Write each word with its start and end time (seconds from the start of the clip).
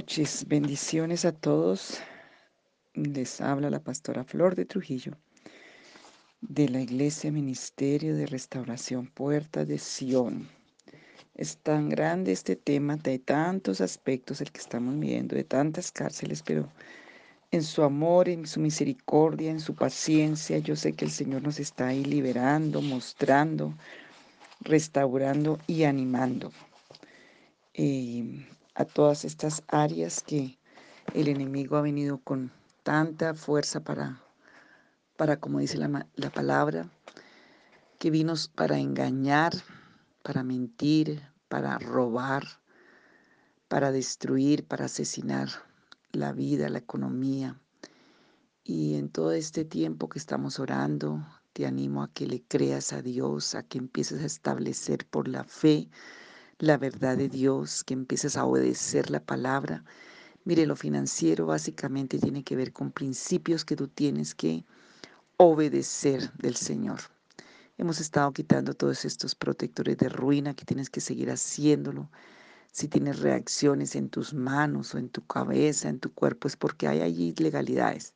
Noches, 0.00 0.46
bendiciones 0.48 1.26
a 1.26 1.32
todos. 1.32 2.00
Les 2.94 3.38
habla 3.42 3.68
la 3.68 3.80
pastora 3.80 4.24
Flor 4.24 4.54
de 4.54 4.64
Trujillo 4.64 5.12
de 6.40 6.70
la 6.70 6.80
Iglesia 6.80 7.30
Ministerio 7.30 8.16
de 8.16 8.24
Restauración 8.24 9.08
Puerta 9.08 9.66
de 9.66 9.78
Sion. 9.78 10.48
Es 11.34 11.58
tan 11.58 11.90
grande 11.90 12.32
este 12.32 12.56
tema 12.56 12.96
de 12.96 13.18
tantos 13.18 13.82
aspectos 13.82 14.40
el 14.40 14.50
que 14.50 14.60
estamos 14.60 14.98
viendo, 14.98 15.36
de 15.36 15.44
tantas 15.44 15.92
cárceles, 15.92 16.42
pero 16.42 16.72
en 17.50 17.62
su 17.62 17.82
amor, 17.82 18.30
en 18.30 18.46
su 18.46 18.58
misericordia, 18.58 19.50
en 19.50 19.60
su 19.60 19.74
paciencia, 19.74 20.56
yo 20.60 20.76
sé 20.76 20.94
que 20.94 21.04
el 21.04 21.10
Señor 21.10 21.42
nos 21.42 21.60
está 21.60 21.88
ahí 21.88 22.06
liberando, 22.06 22.80
mostrando, 22.80 23.74
restaurando 24.62 25.58
y 25.66 25.84
animando. 25.84 26.52
Eh, 27.74 28.46
a 28.80 28.86
todas 28.86 29.26
estas 29.26 29.62
áreas 29.68 30.22
que 30.22 30.58
el 31.12 31.28
enemigo 31.28 31.76
ha 31.76 31.82
venido 31.82 32.16
con 32.18 32.50
tanta 32.82 33.34
fuerza 33.34 33.80
para, 33.80 34.22
para 35.18 35.38
como 35.38 35.58
dice 35.58 35.76
la, 35.76 36.06
la 36.16 36.30
palabra, 36.30 36.88
que 37.98 38.10
vino 38.10 38.32
para 38.54 38.78
engañar, 38.78 39.52
para 40.22 40.42
mentir, 40.42 41.20
para 41.48 41.78
robar, 41.78 42.44
para 43.68 43.92
destruir, 43.92 44.66
para 44.66 44.86
asesinar 44.86 45.50
la 46.12 46.32
vida, 46.32 46.70
la 46.70 46.78
economía. 46.78 47.60
Y 48.64 48.94
en 48.94 49.10
todo 49.10 49.32
este 49.32 49.66
tiempo 49.66 50.08
que 50.08 50.18
estamos 50.18 50.58
orando, 50.58 51.22
te 51.52 51.66
animo 51.66 52.02
a 52.02 52.10
que 52.12 52.26
le 52.26 52.42
creas 52.44 52.94
a 52.94 53.02
Dios, 53.02 53.54
a 53.54 53.62
que 53.62 53.76
empieces 53.76 54.22
a 54.22 54.26
establecer 54.26 55.06
por 55.06 55.28
la 55.28 55.44
fe 55.44 55.90
la 56.60 56.76
verdad 56.76 57.16
de 57.16 57.28
Dios, 57.28 57.82
que 57.84 57.94
empieces 57.94 58.36
a 58.36 58.44
obedecer 58.44 59.10
la 59.10 59.20
palabra. 59.20 59.82
Mire, 60.44 60.66
lo 60.66 60.76
financiero 60.76 61.46
básicamente 61.46 62.18
tiene 62.18 62.44
que 62.44 62.54
ver 62.54 62.72
con 62.72 62.92
principios 62.92 63.64
que 63.64 63.76
tú 63.76 63.88
tienes 63.88 64.34
que 64.34 64.64
obedecer 65.38 66.30
del 66.34 66.56
Señor. 66.56 67.00
Hemos 67.78 67.98
estado 67.98 68.32
quitando 68.32 68.74
todos 68.74 69.06
estos 69.06 69.34
protectores 69.34 69.96
de 69.96 70.10
ruina 70.10 70.52
que 70.54 70.66
tienes 70.66 70.90
que 70.90 71.00
seguir 71.00 71.30
haciéndolo. 71.30 72.10
Si 72.72 72.88
tienes 72.88 73.20
reacciones 73.20 73.96
en 73.96 74.10
tus 74.10 74.34
manos 74.34 74.94
o 74.94 74.98
en 74.98 75.08
tu 75.08 75.26
cabeza, 75.26 75.88
en 75.88 75.98
tu 75.98 76.12
cuerpo, 76.12 76.46
es 76.46 76.56
porque 76.56 76.88
hay 76.88 77.00
allí 77.00 77.34
legalidades. 77.38 78.12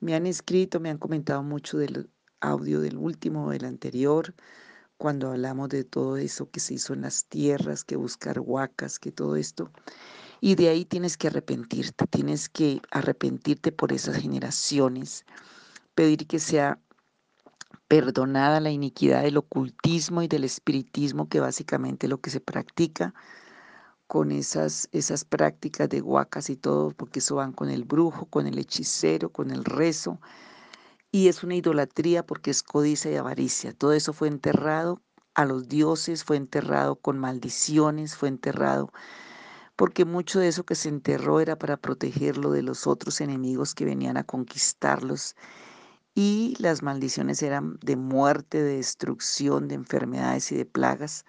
Me 0.00 0.14
han 0.14 0.26
escrito, 0.26 0.78
me 0.78 0.90
han 0.90 0.98
comentado 0.98 1.42
mucho 1.42 1.78
del 1.78 2.10
audio 2.40 2.80
del 2.80 2.98
último, 2.98 3.50
del 3.50 3.64
anterior, 3.64 4.34
cuando 5.02 5.32
hablamos 5.32 5.68
de 5.68 5.82
todo 5.82 6.16
eso 6.16 6.48
que 6.48 6.60
se 6.60 6.74
hizo 6.74 6.92
en 6.92 7.00
las 7.00 7.24
tierras, 7.24 7.82
que 7.82 7.96
buscar 7.96 8.38
huacas, 8.38 9.00
que 9.00 9.10
todo 9.10 9.34
esto. 9.34 9.68
Y 10.40 10.54
de 10.54 10.68
ahí 10.68 10.84
tienes 10.84 11.16
que 11.16 11.26
arrepentirte, 11.26 12.06
tienes 12.06 12.48
que 12.48 12.80
arrepentirte 12.92 13.72
por 13.72 13.92
esas 13.92 14.18
generaciones, 14.18 15.24
pedir 15.96 16.28
que 16.28 16.38
sea 16.38 16.78
perdonada 17.88 18.60
la 18.60 18.70
iniquidad 18.70 19.24
del 19.24 19.38
ocultismo 19.38 20.22
y 20.22 20.28
del 20.28 20.44
espiritismo, 20.44 21.28
que 21.28 21.40
básicamente 21.40 22.06
lo 22.06 22.20
que 22.20 22.30
se 22.30 22.38
practica 22.38 23.12
con 24.06 24.30
esas, 24.30 24.88
esas 24.92 25.24
prácticas 25.24 25.88
de 25.88 26.00
huacas 26.00 26.48
y 26.48 26.54
todo, 26.54 26.92
porque 26.92 27.18
eso 27.18 27.34
van 27.34 27.52
con 27.52 27.70
el 27.70 27.82
brujo, 27.82 28.26
con 28.26 28.46
el 28.46 28.56
hechicero, 28.56 29.30
con 29.32 29.50
el 29.50 29.64
rezo, 29.64 30.20
y 31.12 31.28
es 31.28 31.44
una 31.44 31.54
idolatría 31.54 32.26
porque 32.26 32.50
es 32.50 32.62
codicia 32.62 33.12
y 33.12 33.16
avaricia. 33.16 33.72
Todo 33.72 33.92
eso 33.92 34.12
fue 34.12 34.28
enterrado 34.28 35.00
a 35.34 35.44
los 35.44 35.68
dioses, 35.68 36.24
fue 36.24 36.36
enterrado 36.36 36.96
con 36.96 37.18
maldiciones, 37.18 38.16
fue 38.16 38.28
enterrado 38.28 38.92
porque 39.76 40.04
mucho 40.04 40.38
de 40.40 40.48
eso 40.48 40.64
que 40.64 40.74
se 40.74 40.88
enterró 40.88 41.40
era 41.40 41.58
para 41.58 41.76
protegerlo 41.76 42.50
de 42.52 42.62
los 42.62 42.86
otros 42.86 43.20
enemigos 43.20 43.74
que 43.74 43.84
venían 43.84 44.16
a 44.16 44.24
conquistarlos. 44.24 45.34
Y 46.14 46.56
las 46.58 46.82
maldiciones 46.82 47.42
eran 47.42 47.78
de 47.82 47.96
muerte, 47.96 48.62
de 48.62 48.76
destrucción, 48.76 49.68
de 49.68 49.74
enfermedades 49.76 50.52
y 50.52 50.56
de 50.56 50.66
plagas. 50.66 51.24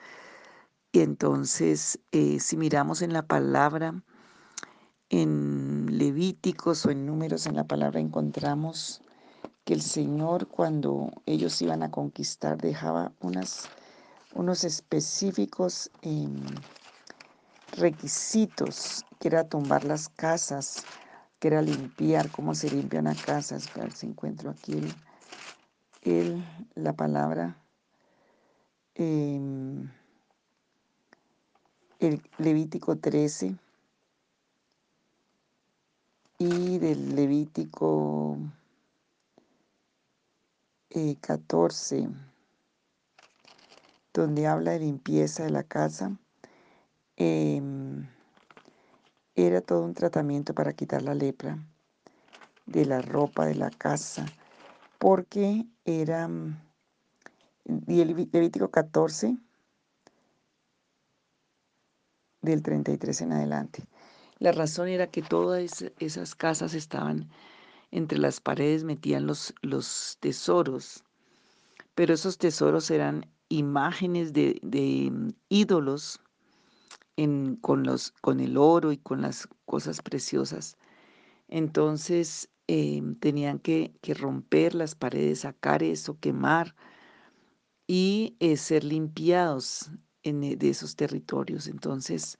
Y 0.91 0.99
entonces, 0.99 1.99
eh, 2.11 2.39
si 2.39 2.57
miramos 2.57 3.01
en 3.01 3.13
la 3.13 3.25
palabra, 3.25 4.03
en 5.09 5.87
Levíticos 5.97 6.85
o 6.85 6.91
en 6.91 7.05
números 7.05 7.47
en 7.47 7.55
la 7.55 7.65
palabra 7.65 7.99
encontramos 7.99 9.01
que 9.65 9.73
el 9.73 9.81
Señor 9.81 10.47
cuando 10.47 11.09
ellos 11.25 11.61
iban 11.61 11.83
a 11.83 11.91
conquistar 11.91 12.57
dejaba 12.57 13.11
unos 13.21 14.63
específicos 14.63 15.89
em, 16.01 16.43
requisitos, 17.77 19.05
que 19.19 19.29
era 19.29 19.47
tumbar 19.47 19.83
las 19.83 20.09
casas, 20.09 20.85
que 21.39 21.47
era 21.47 21.61
limpiar, 21.61 22.29
cómo 22.31 22.55
se 22.55 22.69
limpian 22.69 23.05
las 23.05 23.21
casas. 23.21 23.69
A 23.75 23.79
ver 23.79 23.91
si 23.93 24.07
encuentro 24.07 24.49
aquí 24.49 24.81
el, 26.01 26.43
la 26.75 26.93
palabra. 26.93 27.57
Em, 28.95 29.89
el 31.99 32.21
Levítico 32.37 32.97
13 32.97 33.55
y 36.37 36.77
del 36.79 37.15
Levítico 37.15 38.37
14, 41.21 41.97
eh, 41.97 42.09
donde 44.13 44.47
habla 44.47 44.71
de 44.71 44.79
limpieza 44.79 45.43
de 45.43 45.49
la 45.49 45.63
casa, 45.63 46.17
em, 47.15 48.07
era 49.35 49.61
todo 49.61 49.83
un 49.83 49.93
tratamiento 49.93 50.53
para 50.53 50.73
quitar 50.73 51.01
la 51.01 51.15
lepra 51.15 51.57
de 52.65 52.85
la 52.85 53.01
ropa 53.01 53.45
de 53.45 53.55
la 53.55 53.71
casa, 53.71 54.25
porque 54.99 55.65
era, 55.85 56.29
el 57.65 58.27
Levítico 58.31 58.69
14, 58.69 59.37
del 62.41 62.61
33 62.61 63.21
en 63.21 63.33
adelante. 63.33 63.83
La 64.37 64.51
razón 64.51 64.89
era 64.89 65.07
que 65.07 65.21
todas 65.21 65.85
esas 65.99 66.35
casas 66.35 66.73
estaban 66.73 67.29
entre 67.93 68.17
las 68.17 68.41
paredes 68.41 68.83
metían 68.83 69.27
los, 69.27 69.53
los 69.61 70.17
tesoros, 70.19 71.03
pero 71.93 72.15
esos 72.15 72.39
tesoros 72.39 72.89
eran 72.89 73.31
imágenes 73.49 74.33
de, 74.33 74.59
mm, 75.11 75.29
ídolos 75.49 76.19
en, 77.17 77.55
con, 77.57 77.83
los, 77.83 78.11
con 78.21 78.39
el 78.39 78.57
oro 78.57 78.91
y 78.91 78.97
con 78.97 79.21
las 79.21 79.47
cosas 79.65 80.01
preciosas. 80.01 80.75
Entonces 81.47 82.49
em, 82.67 83.15
tenían 83.15 83.59
que, 83.59 83.93
romper 84.19 84.73
las 84.73 84.95
paredes, 84.95 85.41
sacar 85.41 85.83
eso, 85.83 86.19
quemar 86.19 86.75
y 87.85 88.35
eh, 88.39 88.57
ser 88.57 88.83
limpiados 88.83 89.91
en, 90.23 90.43
eh, 90.43 90.55
de 90.55 90.69
esos 90.69 90.95
territorios. 90.95 91.67
Entonces, 91.67 92.39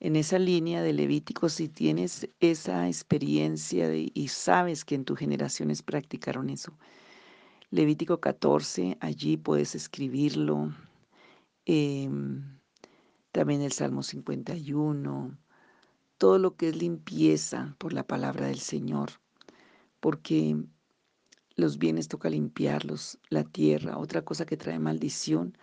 en 0.00 0.16
esa 0.16 0.38
línea 0.38 0.82
de 0.82 0.94
Levítico, 0.94 1.48
si 1.48 1.68
tienes 1.68 2.28
esa 2.40 2.88
experiencia 2.88 3.94
y 3.94 4.28
sabes 4.28 4.84
que 4.84 4.94
en 4.94 5.04
tus 5.04 5.18
generaciones 5.18 5.82
practicaron 5.82 6.48
eso. 6.48 6.72
Levítico 7.70 8.18
14, 8.18 8.96
allí 9.00 9.36
puedes 9.36 9.74
escribirlo. 9.74 10.74
Em, 11.66 12.58
también 13.30 13.62
el 13.62 13.72
Salmo 13.72 14.02
51. 14.02 15.38
Todo 16.18 16.38
lo 16.38 16.56
que 16.56 16.70
es 16.70 16.76
limpieza 16.76 17.76
por 17.78 17.92
la 17.92 18.06
palabra 18.06 18.46
del 18.46 18.58
Señor. 18.58 19.10
Porque 20.00 20.56
los 21.54 21.78
bienes 21.78 22.08
toca 22.08 22.28
limpiarlos, 22.28 23.18
la 23.28 23.44
tierra. 23.44 23.98
Otra 23.98 24.22
cosa 24.22 24.46
que 24.46 24.56
trae 24.56 24.78
maldición 24.78 25.56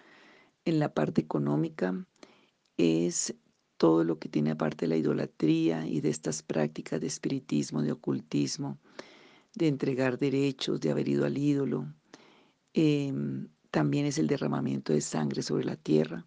en 0.64 0.80
la 0.80 0.94
parte 0.94 1.22
económica 1.22 2.06
es 2.78 3.36
todo 3.78 4.04
lo 4.04 4.20
que 4.20 4.30
tiene 4.30 4.52
aparte 4.52 4.86
de 4.86 4.90
la 4.90 4.98
idolatría 4.98 5.86
y 5.88 6.02
de 6.02 6.10
estas 6.10 6.42
prácticas 6.44 7.00
de 7.00 7.08
espiritismo, 7.08 7.82
de 7.82 7.92
ocultismo, 7.92 8.78
de 9.56 9.68
entregar 9.68 10.20
derechos, 10.20 10.82
de 10.82 10.92
haber 10.92 11.08
ido 11.08 11.26
al 11.26 11.38
ídolo. 11.38 11.88
Em, 12.74 13.48
también 13.72 14.06
es 14.06 14.18
el 14.18 14.28
derramamiento 14.28 14.94
de 14.94 15.02
sangre 15.02 15.42
sobre 15.42 15.66
la 15.66 15.76
tierra. 15.76 16.26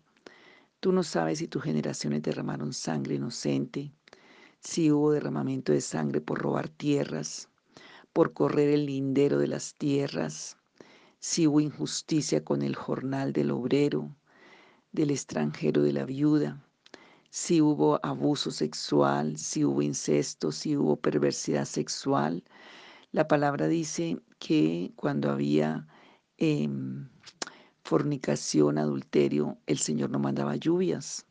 Tú 0.81 0.93
no 0.93 1.03
sabes 1.03 1.39
si 1.39 1.49
tus 1.49 1.63
generaciones 1.63 2.23
derramaron 2.23 2.73
sangre 2.73 3.17
inocente, 3.17 3.93
si 4.61 4.91
hubo 4.91 5.13
derramamiento 5.13 5.73
de 5.73 5.81
sangre 5.81 6.21
por 6.21 6.39
robar 6.39 6.69
tierras, 6.69 7.49
por 8.13 8.33
correr 8.33 8.71
el 8.71 8.87
lindero 8.87 9.39
de 9.39 9.49
las 9.49 9.75
tierras, 9.75 10.57
si 11.19 11.47
hubo 11.47 11.61
injusticia 11.61 12.45
con 12.45 12.63
el 12.63 12.77
jornal 12.77 13.33
del 13.33 13.51
obrero, 13.51 14.15
del 14.93 15.11
extranjero, 15.11 15.83
de 15.83 15.93
la 15.93 16.05
viuda, 16.05 16.65
si 17.31 17.61
hubo 17.61 18.01
abuso 18.05 18.51
sexual, 18.51 19.39
si 19.39 19.65
hubo 19.65 19.83
incesto, 19.83 20.53
si 20.53 20.77
hubo 20.77 20.97
perversidad 20.97 21.65
sexual. 21.65 22.45
La 23.13 23.29
palabra 23.29 23.69
dice 23.69 24.21
que 24.39 24.93
cuando 24.97 25.31
había 25.31 25.87
em, 26.39 27.09
fornicación, 27.85 28.79
adulterio, 28.79 29.59
el 29.67 29.79
Señor 29.79 30.11
no 30.11 30.19
mandaba 30.19 30.57
lluvias 30.57 31.27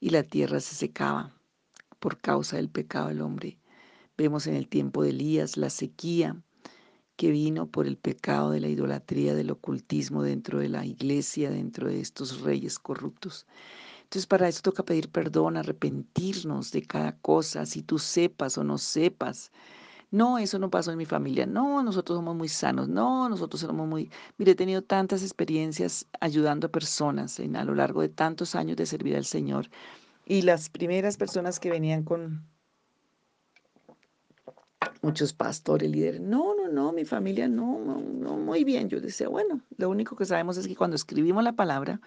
y 0.00 0.10
la 0.10 0.22
tierra 0.22 0.60
se 0.60 0.74
secaba 0.74 1.34
por 1.98 2.18
causa 2.20 2.56
del 2.56 2.68
pecado 2.68 3.08
del 3.08 3.22
hombre. 3.22 3.58
Vemos 4.16 4.46
en 4.46 4.54
el 4.54 4.68
tiempo 4.68 5.02
de 5.02 5.10
Elías 5.10 5.56
la 5.56 5.70
sequía 5.70 6.36
que 7.16 7.30
vino 7.30 7.66
por 7.66 7.86
el 7.86 7.96
pecado 7.96 8.50
de 8.50 8.60
la 8.60 8.68
idolatría, 8.68 9.34
del 9.34 9.50
ocultismo 9.50 10.22
dentro 10.22 10.60
de 10.60 10.68
la 10.68 10.86
iglesia, 10.86 11.50
dentro 11.50 11.88
de 11.88 12.00
estos 12.00 12.42
reyes 12.42 12.78
corruptos. 12.78 13.44
Entonces 14.08 14.26
para 14.26 14.48
eso 14.48 14.62
toca 14.62 14.82
pedir 14.84 15.10
perdón, 15.10 15.58
arrepentirnos 15.58 16.72
de 16.72 16.80
cada 16.80 17.12
cosa, 17.18 17.66
si 17.66 17.82
tú 17.82 17.98
sepas 17.98 18.56
o 18.56 18.64
no 18.64 18.78
sepas. 18.78 19.52
No, 20.10 20.38
eso 20.38 20.58
no 20.58 20.70
pasó 20.70 20.92
en 20.92 20.96
mi 20.96 21.04
familia. 21.04 21.44
No, 21.44 21.82
nosotros 21.82 22.16
somos 22.16 22.34
muy 22.34 22.48
sanos. 22.48 22.88
No, 22.88 23.28
nosotros 23.28 23.60
somos 23.60 23.86
muy... 23.86 24.10
Mire, 24.38 24.52
he 24.52 24.54
tenido 24.54 24.80
tantas 24.80 25.22
experiencias 25.22 26.06
ayudando 26.20 26.68
a 26.68 26.70
personas 26.70 27.38
en, 27.38 27.54
a 27.54 27.64
lo 27.64 27.74
largo 27.74 28.00
de 28.00 28.08
tantos 28.08 28.54
años 28.54 28.78
de 28.78 28.86
servir 28.86 29.14
al 29.14 29.26
Señor. 29.26 29.68
Y 30.24 30.40
las 30.40 30.70
primeras 30.70 31.18
personas 31.18 31.60
que 31.60 31.70
venían 31.70 32.02
con 32.02 32.46
muchos 35.02 35.34
pastores, 35.34 35.90
líderes, 35.90 36.22
no, 36.22 36.54
no, 36.54 36.68
no, 36.68 36.92
mi 36.92 37.04
familia 37.04 37.46
no, 37.46 37.78
no, 37.78 38.00
no, 38.00 38.38
muy 38.38 38.64
bien. 38.64 38.88
Yo 38.88 39.02
decía, 39.02 39.28
bueno, 39.28 39.60
lo 39.76 39.90
único 39.90 40.16
que 40.16 40.24
sabemos 40.24 40.56
es 40.56 40.66
que 40.66 40.76
cuando 40.76 40.96
escribimos 40.96 41.44
la 41.44 41.52
palabra, 41.52 42.00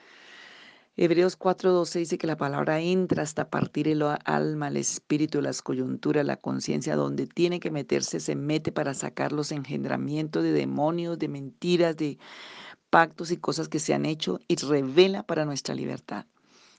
Hebreos 0.98 1.38
4:12 1.38 2.00
dice 2.00 2.18
que 2.18 2.28
la 2.28 2.36
palabra 2.36 2.82
entra 2.82 3.24
hasta 3.24 3.50
partir 3.50 3.88
el 3.88 4.02
alma, 4.02 4.68
el 4.68 4.76
espíritu, 4.76 5.42
las 5.42 5.62
coyunturas, 5.62 6.26
la 6.26 6.36
conciencia, 6.36 6.98
donde 6.98 7.28
tiene 7.28 7.62
que 7.62 7.72
meterse, 7.72 8.20
se 8.20 8.36
mete 8.36 8.74
para 8.74 8.94
sacar 8.94 9.32
los 9.32 9.54
engendramientos 9.54 10.44
de 10.44 10.52
demonios, 10.52 11.18
de 11.18 11.30
mentiras, 11.30 11.96
de 11.96 12.18
pactos 12.90 13.32
y 13.32 13.38
cosas 13.38 13.70
que 13.70 13.80
se 13.80 13.94
han 13.94 14.06
hecho 14.06 14.42
y 14.50 14.58
revela 14.58 15.24
para 15.24 15.46
nuestra 15.46 15.76
libertad. 15.76 16.26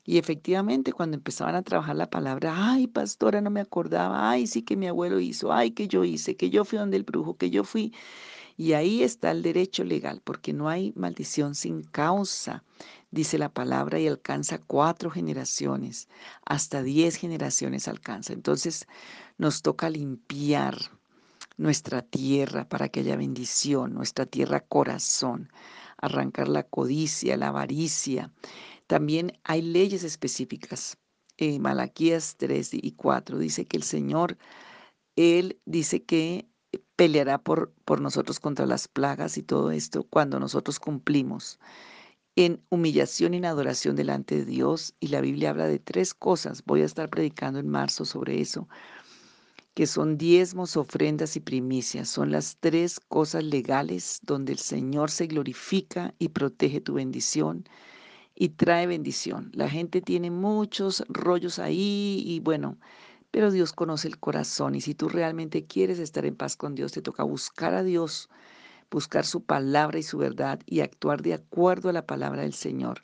Y 0.04 0.18
efectivamente, 0.18 0.92
cuando 0.92 1.16
empezaban 1.16 1.54
a 1.54 1.62
trabajar 1.62 1.96
la 1.96 2.10
palabra, 2.10 2.52
ay, 2.54 2.88
pastora, 2.88 3.40
no 3.40 3.50
me 3.50 3.60
acordaba, 3.60 4.30
ay, 4.30 4.46
sí 4.46 4.62
que 4.62 4.76
mi 4.76 4.88
abuelo 4.88 5.20
hizo, 5.20 5.52
ay, 5.52 5.70
que 5.70 5.88
yo 5.88 6.04
hice, 6.04 6.36
que 6.36 6.50
yo 6.50 6.64
fui 6.66 6.78
donde 6.78 6.98
el 6.98 7.04
brujo, 7.04 7.36
que 7.36 7.50
yo 7.50 7.64
fui. 7.64 7.94
Y 8.56 8.74
ahí 8.74 9.02
está 9.02 9.30
el 9.30 9.42
derecho 9.42 9.84
legal, 9.84 10.20
porque 10.22 10.52
no 10.52 10.68
hay 10.68 10.92
maldición 10.96 11.54
sin 11.54 11.82
causa, 11.82 12.62
dice 13.12 13.38
la 13.38 13.50
palabra, 13.50 14.00
y 14.00 14.08
alcanza 14.08 14.58
cuatro 14.58 15.10
generaciones, 15.10 16.08
hasta 16.44 16.82
diez 16.82 17.14
generaciones 17.14 17.86
alcanza. 17.86 18.32
Entonces 18.32 18.88
nos 19.38 19.62
toca 19.62 19.88
limpiar 19.88 20.76
nuestra 21.56 22.02
tierra 22.02 22.68
para 22.68 22.88
que 22.88 23.00
haya 23.00 23.16
bendición, 23.16 23.94
nuestra 23.94 24.26
tierra 24.26 24.60
corazón, 24.60 25.52
arrancar 25.98 26.48
la 26.48 26.64
codicia, 26.64 27.36
la 27.36 27.48
avaricia, 27.48 28.32
también 28.86 29.38
hay 29.44 29.62
leyes 29.62 30.02
específicas. 30.02 30.98
En 31.38 31.62
Malaquías 31.62 32.36
3 32.36 32.70
y 32.74 32.92
4 32.92 33.38
dice 33.38 33.64
que 33.64 33.76
el 33.76 33.82
Señor, 33.84 34.36
Él 35.16 35.60
dice 35.64 36.02
que 36.02 36.46
peleará 36.96 37.38
por, 37.38 37.72
por 37.84 38.00
nosotros 38.00 38.40
contra 38.40 38.66
las 38.66 38.88
plagas 38.88 39.38
y 39.38 39.42
todo 39.42 39.70
esto 39.70 40.04
cuando 40.04 40.38
nosotros 40.38 40.78
cumplimos 40.78 41.58
en 42.36 42.62
humillación 42.70 43.34
y 43.34 43.38
en 43.38 43.44
adoración 43.44 43.96
delante 43.96 44.36
de 44.36 44.44
Dios. 44.44 44.94
Y 45.00 45.08
la 45.08 45.20
Biblia 45.20 45.50
habla 45.50 45.66
de 45.66 45.78
tres 45.78 46.14
cosas. 46.14 46.64
Voy 46.64 46.82
a 46.82 46.86
estar 46.86 47.10
predicando 47.10 47.58
en 47.58 47.68
marzo 47.68 48.04
sobre 48.04 48.40
eso, 48.40 48.68
que 49.74 49.86
son 49.86 50.18
diezmos, 50.18 50.76
ofrendas 50.76 51.36
y 51.36 51.40
primicias. 51.40 52.08
Son 52.08 52.30
las 52.30 52.56
tres 52.58 53.00
cosas 53.00 53.44
legales 53.44 54.20
donde 54.22 54.52
el 54.52 54.58
Señor 54.58 55.10
se 55.10 55.26
glorifica 55.26 56.14
y 56.18 56.28
protege 56.28 56.80
tu 56.80 56.94
bendición 56.94 57.64
y 58.34 58.50
trae 58.50 58.86
bendición. 58.86 59.50
La 59.54 59.68
gente 59.68 60.00
tiene 60.00 60.30
muchos 60.30 61.04
rollos 61.08 61.58
ahí 61.58 62.22
y 62.26 62.40
bueno, 62.40 62.78
pero 63.30 63.50
Dios 63.50 63.72
conoce 63.72 64.08
el 64.08 64.18
corazón 64.18 64.74
y 64.74 64.80
si 64.80 64.94
tú 64.94 65.08
realmente 65.08 65.64
quieres 65.66 65.98
estar 65.98 66.26
en 66.26 66.36
paz 66.36 66.56
con 66.56 66.74
Dios, 66.74 66.92
te 66.92 67.02
toca 67.02 67.22
buscar 67.22 67.74
a 67.74 67.82
Dios, 67.82 68.28
buscar 68.92 69.26
su 69.26 69.42
palabra 69.42 69.98
y 69.98 70.04
su 70.04 70.18
verdad 70.18 70.60
y 70.66 70.80
actuar 70.80 71.22
de 71.22 71.34
acuerdo 71.34 71.88
a 71.88 71.92
la 71.92 72.06
palabra 72.06 72.42
del 72.42 72.52
Señor. 72.52 73.02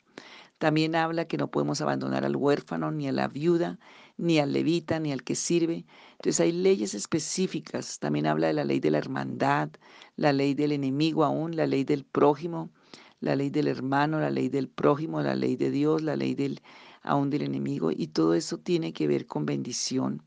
También 0.57 0.95
habla 0.95 1.25
que 1.25 1.37
no 1.37 1.51
podemos 1.51 1.81
abandonar 1.81 2.23
al 2.23 2.37
huérfano, 2.37 2.91
ni 2.91 3.07
a 3.09 3.11
la 3.11 3.27
viuda, 3.27 3.79
ni 4.17 4.39
al 4.39 4.53
levita, 4.53 4.99
ni 4.99 5.11
al 5.11 5.23
que 5.23 5.35
sirve. 5.35 5.85
Entonces 6.11 6.39
hay 6.39 6.51
leyes 6.53 6.93
específicas. 6.93 7.99
También 7.99 8.27
habla 8.27 8.47
de 8.47 8.53
la 8.53 8.65
ley 8.65 8.79
de 8.79 8.91
la 8.91 8.97
hermandad, 8.99 9.69
la 10.15 10.31
ley 10.31 10.53
del 10.53 10.71
enemigo 10.71 11.25
aún, 11.25 11.55
la 11.55 11.67
ley 11.67 11.83
del 11.83 12.05
prójimo 12.05 12.69
la 13.21 13.35
ley 13.35 13.49
del 13.49 13.67
hermano, 13.67 14.19
la 14.19 14.29
ley 14.29 14.49
del 14.49 14.69
prójimo, 14.69 15.21
la 15.21 15.35
ley 15.35 15.55
de 15.55 15.71
Dios, 15.71 16.01
la 16.01 16.15
ley 16.15 16.35
del 16.35 16.61
aún 17.01 17.29
del 17.29 17.43
enemigo 17.43 17.91
y 17.91 18.07
todo 18.07 18.33
eso 18.33 18.57
tiene 18.57 18.93
que 18.93 19.07
ver 19.07 19.25
con 19.25 19.45
bendición. 19.45 20.23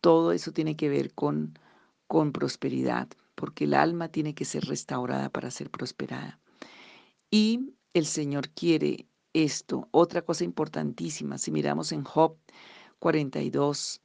Todo 0.00 0.32
eso 0.32 0.52
tiene 0.52 0.76
que 0.76 0.88
ver 0.88 1.14
con 1.14 1.58
con 2.06 2.30
prosperidad, 2.32 3.08
porque 3.36 3.64
el 3.64 3.74
alma 3.74 4.08
tiene 4.08 4.34
que 4.34 4.44
ser 4.44 4.64
restaurada 4.64 5.30
para 5.30 5.52
ser 5.52 5.70
prosperada. 5.70 6.40
Y 7.30 7.74
el 7.94 8.06
Señor 8.06 8.48
quiere 8.48 9.06
esto. 9.32 9.88
Otra 9.92 10.22
cosa 10.22 10.42
importantísima, 10.42 11.38
si 11.38 11.52
miramos 11.52 11.92
en 11.92 12.02
Job 12.02 12.36
42, 12.98 14.00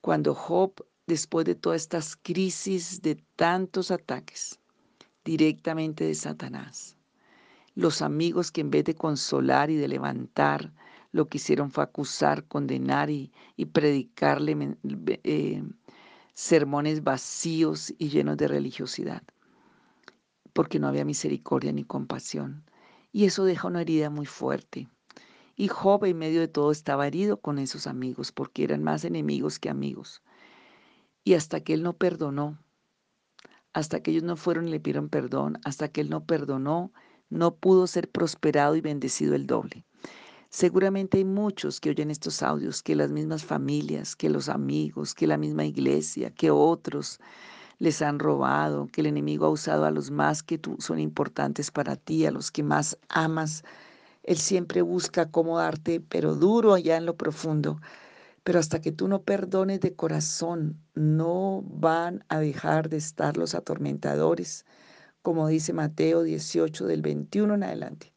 cuando 0.00 0.34
Job, 0.34 0.74
después 1.06 1.46
de 1.46 1.54
todas 1.54 1.82
estas 1.82 2.16
crisis, 2.16 3.02
de 3.02 3.16
tantos 3.34 3.90
ataques 3.90 4.60
directamente 5.24 6.04
de 6.04 6.14
Satanás, 6.14 6.96
los 7.74 8.02
amigos 8.02 8.52
que 8.52 8.60
en 8.60 8.70
vez 8.70 8.84
de 8.84 8.94
consolar 8.94 9.70
y 9.70 9.76
de 9.76 9.88
levantar, 9.88 10.72
lo 11.12 11.28
que 11.28 11.38
hicieron 11.38 11.70
fue 11.70 11.82
acusar, 11.82 12.44
condenar 12.44 13.10
y, 13.10 13.32
predicarle 13.72 14.76
eh, 15.24 15.62
sermones 16.36 17.02
vacíos 17.02 17.94
y 17.96 18.10
llenos 18.10 18.36
de 18.36 18.46
religiosidad, 18.46 19.22
porque 20.52 20.78
no 20.78 20.86
había 20.86 21.06
misericordia 21.06 21.72
ni 21.72 21.82
compasión. 21.82 22.62
Y 23.10 23.24
eso 23.24 23.46
deja 23.46 23.68
una 23.68 23.80
herida 23.80 24.10
muy 24.10 24.26
fuerte. 24.26 24.90
Y 25.56 25.68
Job 25.68 26.04
en 26.04 26.18
medio 26.18 26.40
de 26.40 26.48
todo 26.48 26.72
estaba 26.72 27.06
herido 27.06 27.40
con 27.40 27.58
esos 27.58 27.86
amigos, 27.86 28.32
porque 28.32 28.64
eran 28.64 28.82
más 28.82 29.06
enemigos 29.06 29.58
que 29.58 29.70
amigos. 29.70 30.22
Y 31.24 31.32
hasta 31.32 31.60
que 31.60 31.72
él 31.72 31.82
no 31.82 31.94
perdonó, 31.94 32.58
hasta 33.72 34.02
que 34.02 34.10
ellos 34.10 34.22
no 34.22 34.36
fueron 34.36 34.68
y 34.68 34.72
le 34.72 34.80
pidieron 34.80 35.08
perdón, 35.08 35.58
hasta 35.64 35.88
que 35.88 36.02
él 36.02 36.10
no 36.10 36.26
perdonó, 36.26 36.92
no 37.30 37.56
pudo 37.56 37.86
ser 37.86 38.10
prosperado 38.10 38.76
y 38.76 38.82
bendecido 38.82 39.34
el 39.34 39.46
doble. 39.46 39.85
Seguramente 40.56 41.18
hay 41.18 41.24
muchos 41.26 41.80
que 41.80 41.90
oyen 41.90 42.10
estos 42.10 42.42
audios, 42.42 42.82
que 42.82 42.96
las 42.96 43.12
mismas 43.12 43.44
familias, 43.44 44.16
que 44.16 44.30
los 44.30 44.48
amigos, 44.48 45.14
que 45.14 45.26
la 45.26 45.36
misma 45.36 45.66
iglesia, 45.66 46.30
que 46.30 46.50
otros 46.50 47.20
les 47.78 48.00
han 48.00 48.18
robado, 48.18 48.86
que 48.86 49.02
el 49.02 49.08
enemigo 49.08 49.44
ha 49.44 49.50
usado 49.50 49.84
a 49.84 49.90
los 49.90 50.10
más 50.10 50.42
que 50.42 50.56
tú 50.56 50.78
son 50.78 50.98
importantes 50.98 51.70
para 51.70 51.94
ti, 51.94 52.24
a 52.24 52.30
los 52.30 52.50
que 52.50 52.62
más 52.62 52.96
amas. 53.10 53.64
Él 54.22 54.38
siempre 54.38 54.80
busca 54.80 55.24
acomodarte, 55.24 56.00
pero 56.00 56.34
duro 56.34 56.72
allá 56.72 56.96
en 56.96 57.04
lo 57.04 57.18
profundo. 57.18 57.78
Pero 58.42 58.58
hasta 58.58 58.80
que 58.80 58.92
tú 58.92 59.08
no 59.08 59.20
perdones 59.20 59.80
de 59.80 59.94
corazón, 59.94 60.80
no 60.94 61.64
van 61.66 62.24
a 62.30 62.38
dejar 62.38 62.88
de 62.88 62.96
estar 62.96 63.36
los 63.36 63.54
atormentadores 63.54 64.64
como 65.26 65.48
dice 65.48 65.72
Mateo 65.72 66.22
18 66.22 66.86
del 66.86 67.02
21 67.02 67.56
en 67.56 67.64
adelante, 67.64 68.12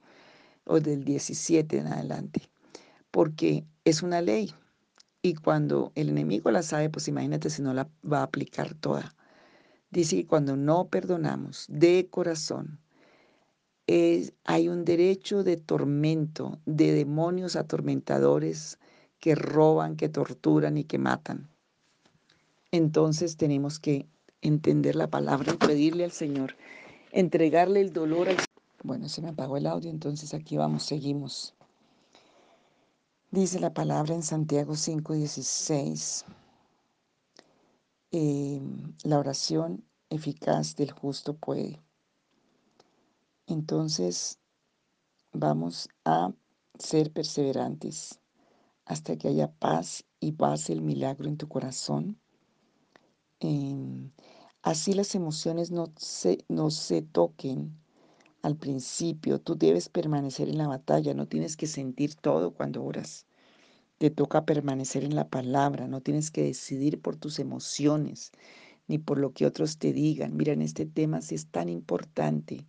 o 0.70 0.80
del 0.80 1.04
17 1.04 1.80
en 1.80 1.88
adelante, 1.88 2.50
porque 3.12 3.66
es 3.86 4.04
una 4.04 4.22
ley. 4.22 4.54
Y 5.22 5.34
cuando 5.34 5.92
el 5.96 6.10
enemigo 6.10 6.52
la 6.52 6.62
sabe, 6.62 6.90
pues 6.90 7.08
imagínate 7.08 7.50
si 7.50 7.62
no 7.62 7.74
la 7.74 7.90
va 8.10 8.20
a 8.20 8.24
aplicar 8.24 8.76
toda. 8.76 9.16
Dice 9.90 10.16
que 10.16 10.28
cuando 10.28 10.56
no 10.56 10.88
perdonamos 10.88 11.66
de 11.68 12.08
corazón, 12.10 12.80
hay 13.88 14.70
un 14.70 14.86
derecho 14.86 15.44
de 15.44 15.58
tormento, 15.58 16.60
de 16.68 16.94
demonios 16.94 17.56
atormentadores 17.56 18.78
que 19.20 19.34
roban, 19.34 19.96
que 19.96 20.08
torturan 20.08 20.78
y 20.78 20.84
que 20.84 21.00
matan. 21.00 21.50
Entonces 22.72 23.36
tenemos 23.36 23.80
que 23.80 24.06
entender 24.42 24.96
la 24.96 25.08
palabra 25.08 25.54
y 25.54 25.58
pedirle 25.58 26.04
al 26.04 26.12
Señor 26.12 26.56
entregarle 27.12 27.82
el 27.82 27.94
dolor 27.94 28.30
al... 28.30 28.38
Bueno, 28.82 29.10
se 29.10 29.22
me 29.22 29.30
apagó 29.30 29.58
el 29.58 29.68
audio, 29.68 29.90
entonces 29.90 30.34
aquí 30.34 30.56
vamos, 30.56 30.84
seguimos. 30.84 31.54
Dice 33.30 33.60
la 33.60 33.74
palabra 33.74 34.16
en 34.16 34.24
Santiago 34.24 34.76
5:16, 34.76 36.24
eh, 38.12 38.62
la 39.04 39.20
oración 39.20 39.84
eficaz 40.10 40.78
del 40.78 40.92
justo 40.92 41.36
puede. 41.36 41.82
Entonces, 43.48 44.40
vamos 45.34 45.90
a 46.06 46.32
ser 46.78 47.12
perseverantes 47.12 48.20
hasta 48.86 49.18
que 49.18 49.28
haya 49.28 49.52
paz 49.52 50.06
y 50.22 50.32
pase 50.32 50.72
el 50.72 50.82
milagro 50.82 51.28
en 51.28 51.38
tu 51.38 51.50
corazón. 51.50 52.18
Así 54.62 54.94
las 54.94 55.16
emociones 55.16 55.70
no 55.70 55.92
se, 55.98 56.46
no 56.48 56.72
se 56.72 57.02
toquen 57.02 57.78
al 58.42 58.56
principio. 58.58 59.40
Tú 59.40 59.56
debes 59.56 59.90
permanecer 59.90 60.50
en 60.50 60.58
la 60.58 60.68
batalla, 60.68 61.14
no 61.14 61.28
tienes 61.28 61.58
que 61.58 61.68
sentir 61.68 62.16
todo 62.16 62.52
cuando 62.54 62.84
oras. 62.84 63.26
Te 63.98 64.10
toca 64.10 64.46
permanecer 64.46 65.04
en 65.04 65.16
la 65.16 65.28
palabra, 65.30 65.88
no 65.88 66.02
tienes 66.02 66.32
que 66.32 66.44
decidir 66.44 67.02
por 67.02 67.18
tus 67.18 67.40
emociones 67.40 68.32
ni 68.88 68.98
por 68.98 69.20
lo 69.20 69.34
que 69.34 69.46
otros 69.46 69.78
te 69.78 69.94
digan. 69.94 70.36
Mira, 70.36 70.54
en 70.54 70.62
este 70.62 70.86
tema 70.86 71.22
sí 71.22 71.36
es 71.36 71.48
tan 71.48 71.70
importante 71.70 72.66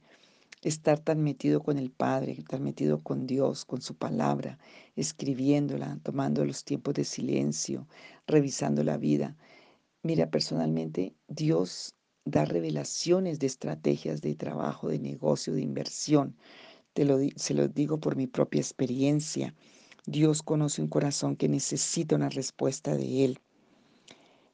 estar 0.62 1.00
tan 1.00 1.22
metido 1.22 1.62
con 1.62 1.78
el 1.78 1.90
Padre, 1.90 2.32
estar 2.32 2.60
metido 2.60 3.02
con 3.02 3.26
Dios, 3.26 3.64
con 3.64 3.80
su 3.80 3.94
palabra, 3.96 4.58
escribiéndola, 4.96 5.98
tomando 6.02 6.44
los 6.44 6.64
tiempos 6.64 6.94
de 6.94 7.04
silencio, 7.04 7.88
revisando 8.26 8.84
la 8.84 8.98
vida. 8.98 9.36
Mira, 10.02 10.30
personalmente, 10.30 11.14
Dios 11.28 11.94
da 12.24 12.44
revelaciones 12.44 13.38
de 13.38 13.46
estrategias 13.46 14.20
de 14.20 14.34
trabajo, 14.34 14.88
de 14.88 14.98
negocio, 14.98 15.52
de 15.52 15.62
inversión. 15.62 16.36
Te 16.92 17.04
lo, 17.04 17.18
se 17.36 17.54
lo 17.54 17.68
digo 17.68 17.98
por 17.98 18.16
mi 18.16 18.26
propia 18.26 18.60
experiencia. 18.60 19.54
Dios 20.06 20.42
conoce 20.42 20.82
un 20.82 20.88
corazón 20.88 21.36
que 21.36 21.48
necesita 21.48 22.16
una 22.16 22.28
respuesta 22.28 22.96
de 22.96 23.24
Él. 23.24 23.38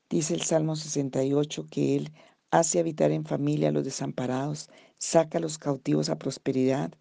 Dice 0.09 0.35
el 0.35 0.43
Salmo 0.43 0.77
68 0.77 1.67
que 1.71 1.97
Él 1.97 2.13
hace 2.51 2.79
habitar 2.79 3.11
en 3.11 3.25
familia 3.25 3.69
a 3.69 3.73
los 3.73 3.85
desamparados, 3.85 4.71
saca 4.99 5.39
a 5.39 5.41
los 5.41 5.59
cautivos 5.59 6.09
a 6.09 6.19
prosperidad, 6.19 6.93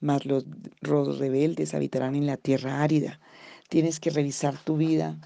mas 0.00 0.24
los, 0.26 0.44
rebeldes 1.18 1.74
habitarán 1.74 2.14
en 2.14 2.26
la 2.26 2.36
tierra 2.36 2.82
árida. 2.82 3.20
Tienes 3.68 4.00
que 4.00 4.10
revisar 4.10 4.56
tu 4.64 4.76
vida 4.76 5.18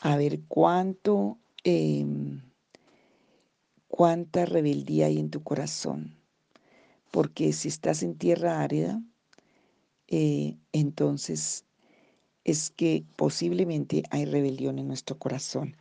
a 0.00 0.16
ver 0.16 0.40
cuánto, 0.48 1.38
em, 1.64 2.42
cuánta 3.88 4.44
rebeldía 4.46 5.06
hay 5.06 5.18
en 5.18 5.30
tu 5.30 5.42
corazón. 5.42 6.16
Porque 7.10 7.52
si 7.52 7.68
estás 7.68 8.02
en 8.02 8.16
tierra 8.16 8.60
árida, 8.60 9.02
eh, 10.08 10.58
entonces 10.72 11.64
es 12.44 12.70
que 12.70 13.04
posiblemente 13.16 14.04
hay 14.10 14.24
rebelión 14.24 14.78
en 14.78 14.88
nuestro 14.88 15.18
corazón. 15.18 15.76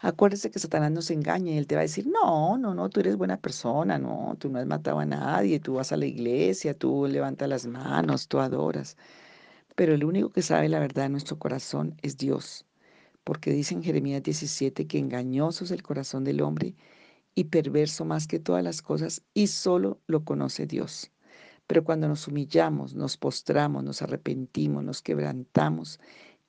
Acuérdese 0.00 0.50
que 0.50 0.60
Satanás 0.60 0.92
nos 0.92 1.10
engaña 1.10 1.52
y 1.52 1.58
él 1.58 1.66
te 1.66 1.74
va 1.74 1.80
a 1.80 1.82
decir, 1.82 2.06
no, 2.06 2.56
no, 2.56 2.72
no, 2.72 2.88
tú 2.88 3.00
eres 3.00 3.16
buena 3.16 3.36
persona, 3.36 3.98
no, 3.98 4.36
tú 4.38 4.48
no 4.48 4.60
has 4.60 4.66
matado 4.66 5.00
a 5.00 5.06
nadie, 5.06 5.58
tú 5.58 5.74
vas 5.74 5.92
a 5.92 5.96
la 5.96 6.06
iglesia, 6.06 6.72
tú 6.74 7.06
levantas 7.08 7.48
las 7.48 7.66
manos, 7.66 8.28
tú 8.28 8.38
adoras. 8.38 8.96
Pero 9.74 9.94
el 9.94 10.04
único 10.04 10.30
que 10.30 10.42
sabe 10.42 10.68
la 10.68 10.80
verdad 10.80 11.06
en 11.06 11.12
nuestro 11.12 11.38
corazón 11.38 11.96
es 12.02 12.16
Dios, 12.16 12.64
porque 13.24 13.50
dice 13.50 13.74
en 13.74 13.82
Jeremías 13.82 14.22
17 14.22 14.86
que 14.86 14.98
engañoso 14.98 15.64
es 15.64 15.72
el 15.72 15.82
corazón 15.82 16.24
del 16.24 16.42
hombre 16.42 16.74
y 17.38 17.44
perverso 17.44 18.04
más 18.04 18.26
que 18.26 18.40
todas 18.40 18.64
las 18.64 18.82
cosas 18.82 19.22
y 19.32 19.46
solo 19.46 20.00
lo 20.08 20.24
conoce 20.24 20.66
Dios. 20.66 21.12
Pero 21.68 21.84
cuando 21.84 22.08
nos 22.08 22.26
humillamos, 22.26 22.96
nos 22.96 23.16
postramos, 23.16 23.84
nos 23.84 24.02
arrepentimos, 24.02 24.82
nos 24.82 25.02
quebrantamos, 25.02 26.00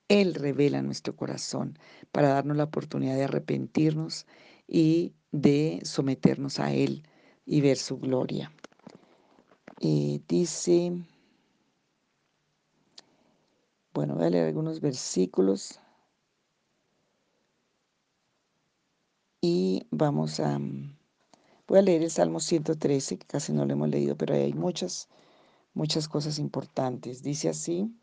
él 0.08 0.34
revela 0.34 0.82
nuestro 0.82 1.16
corazón 1.16 1.78
para 2.12 2.30
darnos 2.30 2.58
la 2.58 2.64
oportunidad 2.64 3.16
de 3.18 3.26
arrepentirnos 3.26 4.26
y 4.68 5.14
de 5.32 5.80
someternos 5.84 6.60
a 6.60 6.74
Él 6.74 7.04
y 7.46 7.62
ver 7.62 7.78
su 7.78 8.00
gloria. 8.00 8.52
Eh, 9.82 10.22
dice, 10.28 10.92
bueno, 13.94 14.16
voy 14.16 14.26
a 14.26 14.30
leer 14.32 14.48
algunos 14.48 14.82
versículos 14.82 15.80
y 19.42 19.88
vamos 19.92 20.40
a, 20.40 20.60
voy 21.68 21.80
a 21.80 21.82
leer 21.82 22.04
el 22.04 22.12
Salmo 22.12 22.40
113, 22.40 23.18
que 23.18 23.28
casi 23.28 23.54
no 23.54 23.66
lo 23.66 23.74
hemos 23.74 23.90
leído, 23.90 24.16
pero 24.18 24.36
hay 24.36 24.54
muchas, 24.54 25.10
muchas 25.74 26.08
cosas 26.08 26.40
importantes. 26.40 27.24
Dice 27.24 27.50
así, 27.50 27.94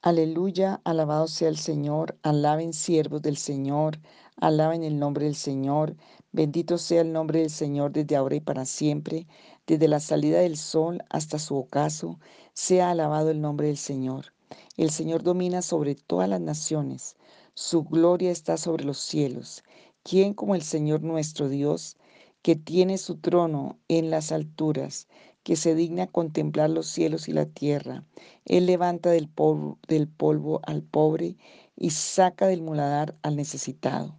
Aleluya, 0.00 0.80
alabado 0.84 1.26
sea 1.26 1.48
el 1.48 1.58
Señor, 1.58 2.16
alaben 2.22 2.72
siervos 2.72 3.20
del 3.20 3.36
Señor, 3.36 3.98
alaben 4.36 4.84
el 4.84 4.98
nombre 4.98 5.24
del 5.24 5.34
Señor, 5.34 5.96
bendito 6.30 6.78
sea 6.78 7.00
el 7.00 7.12
nombre 7.12 7.40
del 7.40 7.50
Señor 7.50 7.92
desde 7.92 8.14
ahora 8.14 8.36
y 8.36 8.40
para 8.40 8.64
siempre, 8.64 9.26
desde 9.66 9.88
la 9.88 9.98
salida 9.98 10.38
del 10.38 10.56
sol 10.56 11.02
hasta 11.10 11.40
su 11.40 11.56
ocaso, 11.56 12.20
sea 12.54 12.90
alabado 12.90 13.30
el 13.30 13.40
nombre 13.40 13.66
del 13.66 13.76
Señor. 13.76 14.32
El 14.76 14.90
Señor 14.90 15.24
domina 15.24 15.62
sobre 15.62 15.96
todas 15.96 16.28
las 16.28 16.40
naciones, 16.40 17.16
su 17.58 17.82
gloria 17.82 18.30
está 18.30 18.56
sobre 18.56 18.84
los 18.84 18.98
cielos. 18.98 19.64
¿Quién 20.04 20.32
como 20.32 20.54
el 20.54 20.62
Señor 20.62 21.02
nuestro 21.02 21.48
Dios, 21.48 21.96
que 22.40 22.54
tiene 22.54 22.98
su 22.98 23.16
trono 23.16 23.80
en 23.88 24.10
las 24.10 24.30
alturas? 24.30 25.08
que 25.42 25.56
se 25.56 25.74
digna 25.74 26.06
contemplar 26.06 26.70
los 26.70 26.86
cielos 26.86 27.26
y 27.26 27.32
la 27.32 27.46
tierra. 27.46 28.04
Él 28.44 28.66
levanta 28.66 29.10
del 29.10 29.28
polvo, 29.28 29.78
del 29.88 30.06
polvo 30.06 30.60
al 30.66 30.82
pobre 30.82 31.36
y 31.74 31.90
saca 31.90 32.46
del 32.46 32.62
muladar 32.62 33.16
al 33.22 33.34
necesitado. 33.34 34.16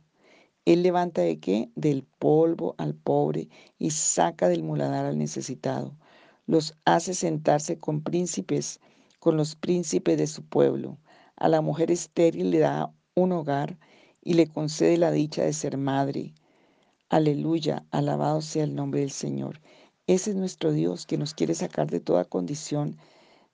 Él 0.66 0.84
levanta 0.84 1.22
de 1.22 1.40
qué? 1.40 1.70
Del 1.76 2.04
polvo 2.04 2.76
al 2.78 2.96
pobre 2.96 3.48
y 3.78 3.92
saca 3.92 4.50
del 4.50 4.64
muladar 4.64 5.06
al 5.06 5.18
necesitado. 5.18 5.96
Los 6.48 6.76
hace 6.84 7.14
sentarse 7.14 7.78
con 7.78 8.02
príncipes, 8.02 8.80
con 9.20 9.38
los 9.38 9.56
príncipes 9.56 10.18
de 10.18 10.28
su 10.28 10.44
pueblo. 10.44 10.98
A 11.36 11.48
la 11.48 11.62
mujer 11.62 11.90
estéril 11.92 12.52
le 12.52 12.60
da 12.60 12.92
un 13.16 13.32
hogar 13.32 13.78
y 14.22 14.34
le 14.34 14.48
concede 14.48 14.98
la 14.98 15.12
dicha 15.12 15.44
de 15.44 15.54
ser 15.54 15.78
madre. 15.78 16.34
Aleluya, 17.10 17.86
alabado 17.92 18.42
sea 18.42 18.64
el 18.64 18.76
nombre 18.76 19.02
del 19.02 19.12
Señor. 19.12 19.60
Ese 20.08 20.32
es 20.32 20.36
nuestro 20.36 20.72
Dios 20.72 21.06
que 21.06 21.18
nos 21.18 21.34
quiere 21.34 21.56
sacar 21.56 21.90
de 21.90 22.00
toda 22.00 22.26
condición 22.26 22.98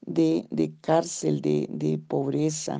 de, 0.01 0.73
cárcel, 0.81 1.41
de, 1.41 1.67
de, 1.69 1.97
pobreza. 1.97 2.79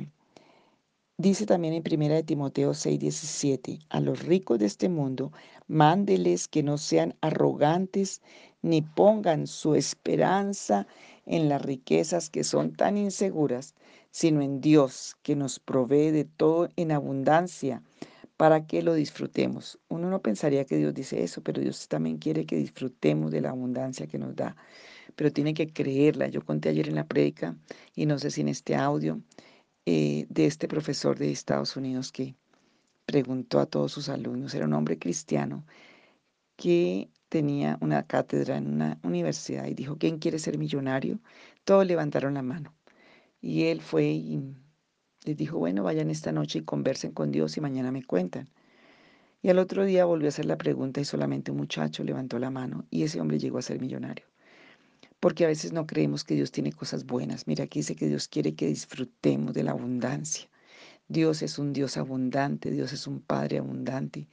Dice 1.18 1.46
también 1.46 1.74
en 1.74 1.82
1 1.82 2.14
de 2.14 2.22
Timoteo 2.22 2.74
6, 2.74 2.98
17, 2.98 3.78
a 3.88 4.00
los 4.00 4.22
ricos 4.22 4.58
de 4.58 4.66
este 4.66 4.88
mundo, 4.88 5.32
mándeles 5.66 6.46
que 6.46 6.62
no 6.62 6.76
sean 6.78 7.14
arrogantes 7.22 8.20
ni 8.62 8.82
pongan 8.82 9.46
su 9.46 9.74
esperanza 9.74 10.86
en 11.24 11.48
las 11.48 11.62
riquezas 11.62 12.28
que 12.28 12.44
son 12.44 12.72
tan 12.72 12.96
inseguras, 12.96 13.74
sino 14.16 14.40
en 14.40 14.62
Dios 14.62 15.14
que 15.22 15.36
nos 15.36 15.60
provee 15.60 16.10
de 16.10 16.24
todo 16.24 16.70
en 16.76 16.90
abundancia 16.90 17.82
para 18.38 18.66
que 18.66 18.80
lo 18.80 18.94
disfrutemos. 18.94 19.78
Uno 19.88 20.08
no 20.08 20.22
pensaría 20.22 20.64
que 20.64 20.78
Dios 20.78 20.94
dice 20.94 21.22
eso, 21.22 21.42
pero 21.42 21.60
Dios 21.60 21.86
también 21.88 22.16
quiere 22.16 22.46
que 22.46 22.56
disfrutemos 22.56 23.30
de 23.30 23.42
la 23.42 23.50
abundancia 23.50 24.06
que 24.06 24.18
nos 24.18 24.34
da. 24.34 24.56
Pero 25.16 25.30
tiene 25.32 25.52
que 25.52 25.70
creerla. 25.70 26.28
Yo 26.28 26.42
conté 26.42 26.70
ayer 26.70 26.88
en 26.88 26.94
la 26.94 27.06
prédica, 27.06 27.58
y 27.94 28.06
no 28.06 28.18
sé 28.18 28.30
si 28.30 28.40
en 28.40 28.48
este 28.48 28.74
audio, 28.74 29.20
eh, 29.84 30.24
de 30.30 30.46
este 30.46 30.66
profesor 30.66 31.18
de 31.18 31.30
Estados 31.30 31.76
Unidos 31.76 32.10
que 32.10 32.34
preguntó 33.04 33.60
a 33.60 33.66
todos 33.66 33.92
sus 33.92 34.08
alumnos, 34.08 34.54
era 34.54 34.64
un 34.64 34.72
hombre 34.72 34.98
cristiano 34.98 35.66
que 36.56 37.10
tenía 37.28 37.76
una 37.82 38.04
cátedra 38.04 38.56
en 38.56 38.68
una 38.68 38.98
universidad 39.02 39.66
y 39.66 39.74
dijo, 39.74 39.98
¿quién 39.98 40.18
quiere 40.20 40.38
ser 40.38 40.56
millonario? 40.56 41.20
Todos 41.64 41.86
levantaron 41.86 42.32
la 42.32 42.42
mano. 42.42 42.75
Y 43.46 43.66
él 43.66 43.80
fue 43.80 44.06
y 44.06 44.42
les 45.24 45.36
dijo, 45.36 45.56
bueno, 45.56 45.84
vayan 45.84 46.10
esta 46.10 46.32
noche 46.32 46.58
y 46.58 46.62
conversen 46.62 47.12
con 47.12 47.30
Dios 47.30 47.56
y 47.56 47.60
mañana 47.60 47.92
me 47.92 48.02
cuentan. 48.02 48.50
Y 49.40 49.50
al 49.50 49.60
otro 49.60 49.84
día 49.84 50.04
volvió 50.04 50.26
a 50.26 50.30
hacer 50.30 50.46
la 50.46 50.58
pregunta 50.58 51.00
y 51.00 51.04
solamente 51.04 51.52
un 51.52 51.58
muchacho 51.58 52.02
levantó 52.02 52.40
la 52.40 52.50
mano 52.50 52.86
y 52.90 53.04
ese 53.04 53.20
hombre 53.20 53.38
llegó 53.38 53.58
a 53.58 53.62
ser 53.62 53.80
millonario. 53.80 54.26
Porque 55.20 55.44
a 55.44 55.46
veces 55.46 55.72
no 55.72 55.86
creemos 55.86 56.24
que 56.24 56.34
Dios 56.34 56.50
tiene 56.50 56.72
cosas 56.72 57.06
buenas. 57.06 57.46
Mira, 57.46 57.62
aquí 57.62 57.78
dice 57.78 57.94
que 57.94 58.08
Dios 58.08 58.26
quiere 58.26 58.56
que 58.56 58.66
disfrutemos 58.66 59.54
de 59.54 59.62
la 59.62 59.70
abundancia. 59.70 60.48
Dios 61.06 61.40
es 61.42 61.60
un 61.60 61.72
Dios 61.72 61.96
abundante, 61.98 62.72
Dios 62.72 62.92
es 62.92 63.06
un 63.06 63.20
Padre 63.20 63.58
abundante. 63.58 64.26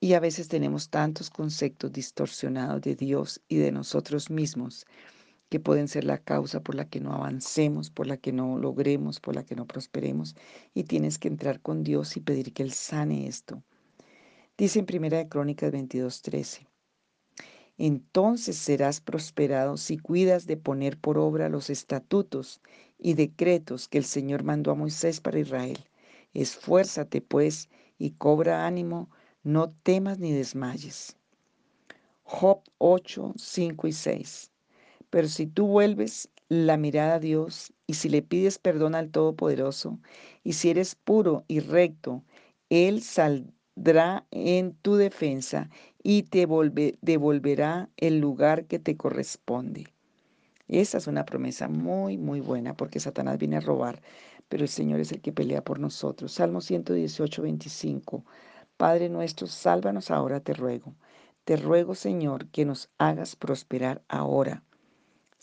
Y 0.00 0.14
a 0.14 0.20
veces 0.20 0.48
tenemos 0.48 0.90
tantos 0.90 1.30
conceptos 1.30 1.92
distorsionados 1.92 2.82
de 2.82 2.96
Dios 2.96 3.40
y 3.46 3.58
de 3.58 3.70
nosotros 3.70 4.28
mismos 4.28 4.86
que 5.54 5.60
pueden 5.60 5.86
ser 5.86 6.02
la 6.02 6.18
causa 6.18 6.64
por 6.64 6.74
la 6.74 6.88
que 6.88 6.98
no 6.98 7.12
avancemos, 7.12 7.88
por 7.88 8.08
la 8.08 8.16
que 8.16 8.32
no 8.32 8.58
logremos, 8.58 9.20
por 9.20 9.36
la 9.36 9.44
que 9.44 9.54
no 9.54 9.68
prosperemos. 9.68 10.34
Y 10.74 10.82
tienes 10.82 11.16
que 11.16 11.28
entrar 11.28 11.60
con 11.60 11.84
Dios 11.84 12.16
y 12.16 12.20
pedir 12.20 12.52
que 12.52 12.64
Él 12.64 12.72
sane 12.72 13.28
esto. 13.28 13.62
Dice 14.58 14.80
en 14.80 14.86
Primera 14.86 15.18
de 15.18 15.28
Crónicas 15.28 15.70
22:13. 15.70 16.66
Entonces 17.78 18.56
serás 18.56 19.00
prosperado 19.00 19.76
si 19.76 19.96
cuidas 19.96 20.48
de 20.48 20.56
poner 20.56 20.98
por 20.98 21.18
obra 21.18 21.48
los 21.48 21.70
estatutos 21.70 22.60
y 22.98 23.14
decretos 23.14 23.86
que 23.86 23.98
el 23.98 24.04
Señor 24.04 24.42
mandó 24.42 24.72
a 24.72 24.74
Moisés 24.74 25.20
para 25.20 25.38
Israel. 25.38 25.78
Esfuérzate, 26.32 27.20
pues, 27.20 27.68
y 27.96 28.10
cobra 28.10 28.66
ánimo, 28.66 29.08
no 29.44 29.68
temas 29.68 30.18
ni 30.18 30.32
desmayes. 30.32 31.16
Job 32.24 32.60
8, 32.78 33.34
5 33.36 33.86
y 33.86 33.92
6. 33.92 34.50
Pero 35.14 35.28
si 35.28 35.46
tú 35.46 35.68
vuelves 35.68 36.28
la 36.48 36.76
mirada 36.76 37.14
a 37.14 37.20
Dios 37.20 37.72
y 37.86 37.94
si 37.94 38.08
le 38.08 38.20
pides 38.20 38.58
perdón 38.58 38.96
al 38.96 39.12
Todopoderoso 39.12 40.00
y 40.42 40.54
si 40.54 40.70
eres 40.70 40.96
puro 40.96 41.44
y 41.46 41.60
recto, 41.60 42.24
Él 42.68 43.00
saldrá 43.00 44.26
en 44.32 44.74
tu 44.74 44.96
defensa 44.96 45.70
y 46.02 46.24
te 46.24 46.48
devolverá 47.00 47.88
el 47.96 48.18
lugar 48.18 48.64
que 48.64 48.80
te 48.80 48.96
corresponde. 48.96 49.86
Esa 50.66 50.98
es 50.98 51.06
una 51.06 51.24
promesa 51.24 51.68
muy, 51.68 52.18
muy 52.18 52.40
buena 52.40 52.76
porque 52.76 52.98
Satanás 52.98 53.38
viene 53.38 53.58
a 53.58 53.60
robar, 53.60 54.02
pero 54.48 54.64
el 54.64 54.68
Señor 54.68 54.98
es 54.98 55.12
el 55.12 55.20
que 55.20 55.32
pelea 55.32 55.62
por 55.62 55.78
nosotros. 55.78 56.32
Salmo 56.32 56.60
118, 56.60 57.40
25. 57.40 58.24
Padre 58.76 59.08
nuestro, 59.10 59.46
sálvanos 59.46 60.10
ahora, 60.10 60.40
te 60.40 60.54
ruego. 60.54 60.92
Te 61.44 61.56
ruego, 61.56 61.94
Señor, 61.94 62.48
que 62.48 62.64
nos 62.64 62.90
hagas 62.98 63.36
prosperar 63.36 64.02
ahora. 64.08 64.64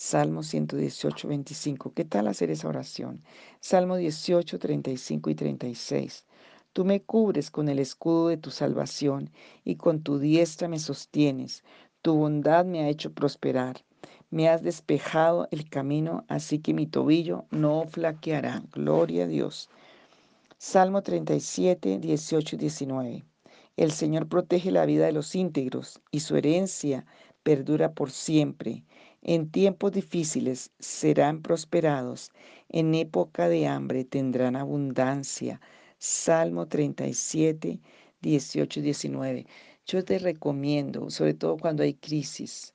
Salmo 0.03 0.41
118, 0.41 1.27
25. 1.27 1.93
¿Qué 1.93 2.05
tal 2.05 2.27
hacer 2.27 2.49
esa 2.49 2.67
oración? 2.67 3.21
Salmo 3.59 3.97
18, 3.97 4.57
35 4.57 5.29
y 5.29 5.35
36. 5.35 6.25
Tú 6.73 6.85
me 6.85 7.03
cubres 7.03 7.51
con 7.51 7.69
el 7.69 7.77
escudo 7.77 8.29
de 8.29 8.37
tu 8.37 8.49
salvación 8.49 9.29
y 9.63 9.75
con 9.75 10.01
tu 10.01 10.17
diestra 10.17 10.67
me 10.67 10.79
sostienes. 10.79 11.63
Tu 12.01 12.15
bondad 12.15 12.65
me 12.65 12.79
ha 12.79 12.89
hecho 12.89 13.13
prosperar. 13.13 13.85
Me 14.31 14.49
has 14.49 14.63
despejado 14.63 15.47
el 15.51 15.69
camino, 15.69 16.25
así 16.27 16.57
que 16.57 16.73
mi 16.73 16.87
tobillo 16.87 17.45
no 17.51 17.85
flaqueará. 17.85 18.63
Gloria 18.71 19.25
a 19.25 19.27
Dios. 19.27 19.69
Salmo 20.57 21.03
37, 21.03 21.99
18 21.99 22.55
y 22.55 22.59
19. 22.59 23.25
El 23.77 23.91
Señor 23.91 24.27
protege 24.27 24.71
la 24.71 24.87
vida 24.87 25.05
de 25.05 25.11
los 25.11 25.35
íntegros 25.35 26.01
y 26.09 26.21
su 26.21 26.37
herencia 26.37 27.05
perdura 27.43 27.93
por 27.93 28.09
siempre. 28.11 28.83
En 29.23 29.49
tiempos 29.51 29.91
difíciles 29.91 30.71
serán 30.79 31.41
prosperados, 31.41 32.31
en 32.69 32.95
época 32.95 33.49
de 33.49 33.67
hambre 33.67 34.03
tendrán 34.03 34.55
abundancia. 34.55 35.61
Salmo 35.99 36.67
37, 36.67 37.79
18 38.21 38.79
y 38.79 38.83
19. 38.83 39.45
Yo 39.85 40.03
te 40.03 40.17
recomiendo, 40.19 41.09
sobre 41.11 41.35
todo 41.35 41.57
cuando 41.57 41.83
hay 41.83 41.93
crisis, 41.93 42.73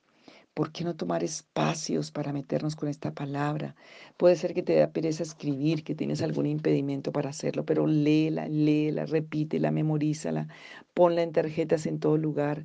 ¿Por 0.56 0.72
qué 0.72 0.84
no 0.84 0.96
tomar 0.96 1.22
espacios 1.22 2.10
para 2.10 2.32
meternos 2.32 2.76
con 2.76 2.88
esta 2.88 3.12
palabra? 3.12 3.76
Puede 4.16 4.36
ser 4.36 4.54
que 4.54 4.62
te 4.62 4.76
da 4.76 4.90
pereza 4.90 5.22
escribir, 5.22 5.84
que 5.84 5.94
tienes 5.94 6.22
algún 6.22 6.46
impedimento 6.46 7.12
para 7.12 7.28
hacerlo, 7.28 7.66
pero 7.66 7.86
léela, 7.86 8.48
léela, 8.48 9.04
repítela, 9.04 9.70
memorízala, 9.70 10.48
ponla 10.94 11.22
en 11.22 11.32
tarjetas 11.32 11.84
en 11.84 12.00
todo 12.00 12.16
lugar. 12.16 12.64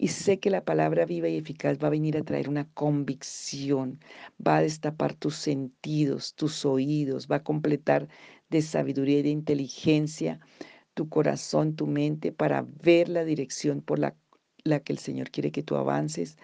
Y 0.00 0.08
sé 0.08 0.38
que 0.38 0.48
la 0.48 0.64
palabra 0.64 1.06
viva 1.06 1.28
y 1.28 1.36
eficaz 1.36 1.78
va 1.82 1.88
a 1.88 1.90
venir 1.90 2.16
a 2.16 2.22
traer 2.22 2.48
una 2.48 2.68
convicción, 2.72 3.98
va 4.46 4.58
a 4.58 4.62
destapar 4.62 5.14
tus 5.14 5.34
sentidos, 5.34 6.34
tus 6.36 6.64
oídos, 6.64 7.26
va 7.26 7.36
a 7.36 7.42
completar 7.42 8.06
de 8.48 8.62
sabiduría 8.62 9.18
y 9.18 9.22
de 9.22 9.30
inteligencia 9.30 10.38
tu 10.94 11.08
corazón, 11.08 11.74
tu 11.74 11.88
mente, 11.88 12.30
para 12.30 12.62
ver 12.62 13.08
la 13.08 13.24
dirección 13.24 13.82
por 13.82 13.98
la, 13.98 14.14
la 14.62 14.78
que 14.78 14.92
el 14.92 15.00
Señor 15.00 15.30
quiere 15.30 15.50
que 15.50 15.64
tú 15.64 15.74
avances 15.74 16.38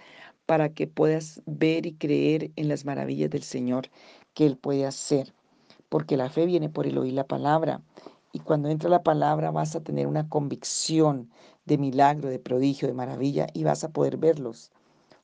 para 0.46 0.74
que 0.74 0.88
puedas 0.88 1.40
ver 1.46 1.86
y 1.86 1.94
creer 1.94 2.50
en 2.56 2.68
las 2.68 2.84
maravillas 2.84 3.30
del 3.30 3.44
Señor 3.44 3.88
que 4.34 4.46
Él 4.46 4.56
puede 4.56 4.84
hacer. 4.84 5.32
Porque 5.88 6.16
la 6.16 6.28
fe 6.28 6.44
viene 6.46 6.68
por 6.68 6.86
el 6.88 6.98
oír 6.98 7.12
la 7.12 7.26
palabra. 7.26 7.82
Y 8.32 8.40
cuando 8.40 8.68
entra 8.68 8.90
la 8.90 9.04
palabra 9.04 9.52
vas 9.52 9.76
a 9.76 9.82
tener 9.84 10.08
una 10.08 10.28
convicción 10.28 11.30
de 11.64 11.78
milagro, 11.78 12.28
de 12.28 12.38
prodigio, 12.38 12.88
de 12.88 12.94
maravilla 12.94 13.46
y 13.54 13.64
vas 13.64 13.84
a 13.84 13.90
poder 13.90 14.16
verlos. 14.16 14.70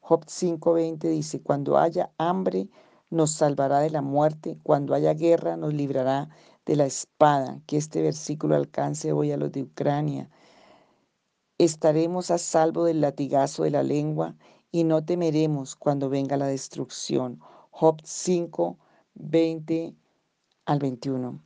Job 0.00 0.24
5:20 0.26 1.08
dice, 1.08 1.40
cuando 1.40 1.78
haya 1.78 2.10
hambre 2.18 2.68
nos 3.10 3.32
salvará 3.32 3.80
de 3.80 3.90
la 3.90 4.02
muerte, 4.02 4.58
cuando 4.62 4.94
haya 4.94 5.14
guerra 5.14 5.56
nos 5.56 5.74
librará 5.74 6.30
de 6.64 6.76
la 6.76 6.86
espada. 6.86 7.60
Que 7.66 7.76
este 7.76 8.02
versículo 8.02 8.54
alcance 8.56 9.12
hoy 9.12 9.32
a 9.32 9.36
los 9.36 9.52
de 9.52 9.62
Ucrania. 9.62 10.30
Estaremos 11.58 12.30
a 12.30 12.38
salvo 12.38 12.84
del 12.84 13.00
latigazo 13.00 13.64
de 13.64 13.70
la 13.70 13.82
lengua 13.82 14.34
y 14.72 14.84
no 14.84 15.04
temeremos 15.04 15.76
cuando 15.76 16.08
venga 16.08 16.36
la 16.36 16.46
destrucción. 16.46 17.40
Job 17.70 18.00
5, 18.04 18.78
20 19.14 19.94
al 20.64 20.78
21. 20.78 21.40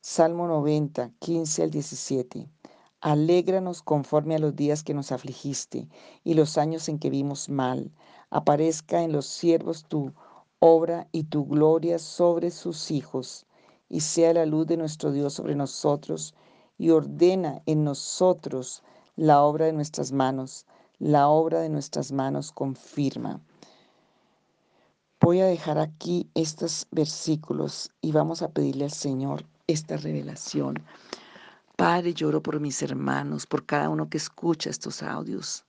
Salmo 0.00 0.48
90, 0.48 1.12
15 1.18 1.62
al 1.62 1.70
17. 1.70 2.48
Alégranos 3.04 3.82
conforme 3.82 4.34
a 4.34 4.38
los 4.38 4.56
días 4.56 4.82
que 4.82 4.94
nos 4.94 5.12
afligiste 5.12 5.88
y 6.24 6.32
los 6.32 6.56
años 6.56 6.88
en 6.88 6.98
que 6.98 7.10
vimos 7.10 7.50
mal. 7.50 7.92
Aparezca 8.30 9.02
en 9.02 9.12
los 9.12 9.26
siervos 9.26 9.84
tu 9.84 10.14
obra 10.58 11.06
y 11.12 11.24
tu 11.24 11.44
gloria 11.44 11.98
sobre 11.98 12.50
sus 12.50 12.90
hijos, 12.90 13.44
y 13.90 14.00
sea 14.00 14.32
la 14.32 14.46
luz 14.46 14.66
de 14.66 14.78
nuestro 14.78 15.12
Dios 15.12 15.34
sobre 15.34 15.54
nosotros, 15.54 16.34
y 16.78 16.88
ordena 16.88 17.60
en 17.66 17.84
nosotros 17.84 18.82
la 19.16 19.42
obra 19.42 19.66
de 19.66 19.74
nuestras 19.74 20.10
manos 20.10 20.64
la 20.98 21.28
obra 21.28 21.60
de 21.60 21.68
nuestras 21.68 22.12
manos 22.12 22.50
confirma. 22.50 23.40
Voy 25.20 25.40
a 25.40 25.46
dejar 25.46 25.78
aquí 25.78 26.30
estos 26.34 26.86
versículos 26.90 27.90
y 28.00 28.12
vamos 28.12 28.40
a 28.40 28.48
pedirle 28.48 28.84
al 28.84 28.92
Señor 28.92 29.44
esta 29.66 29.96
revelación. 29.98 30.82
Padre, 31.76 32.14
lloro 32.14 32.40
por 32.40 32.60
mis 32.60 32.82
hermanos, 32.82 33.46
por 33.46 33.66
cada 33.66 33.88
uno 33.88 34.08
que 34.08 34.16
escucha 34.16 34.70
estos 34.70 35.02
audios, 35.02 35.64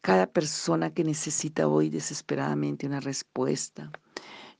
cada 0.00 0.26
persona 0.26 0.90
que 0.90 1.04
necesita 1.04 1.68
hoy 1.68 1.90
desesperadamente 1.90 2.86
una 2.86 3.00
respuesta. 3.00 3.90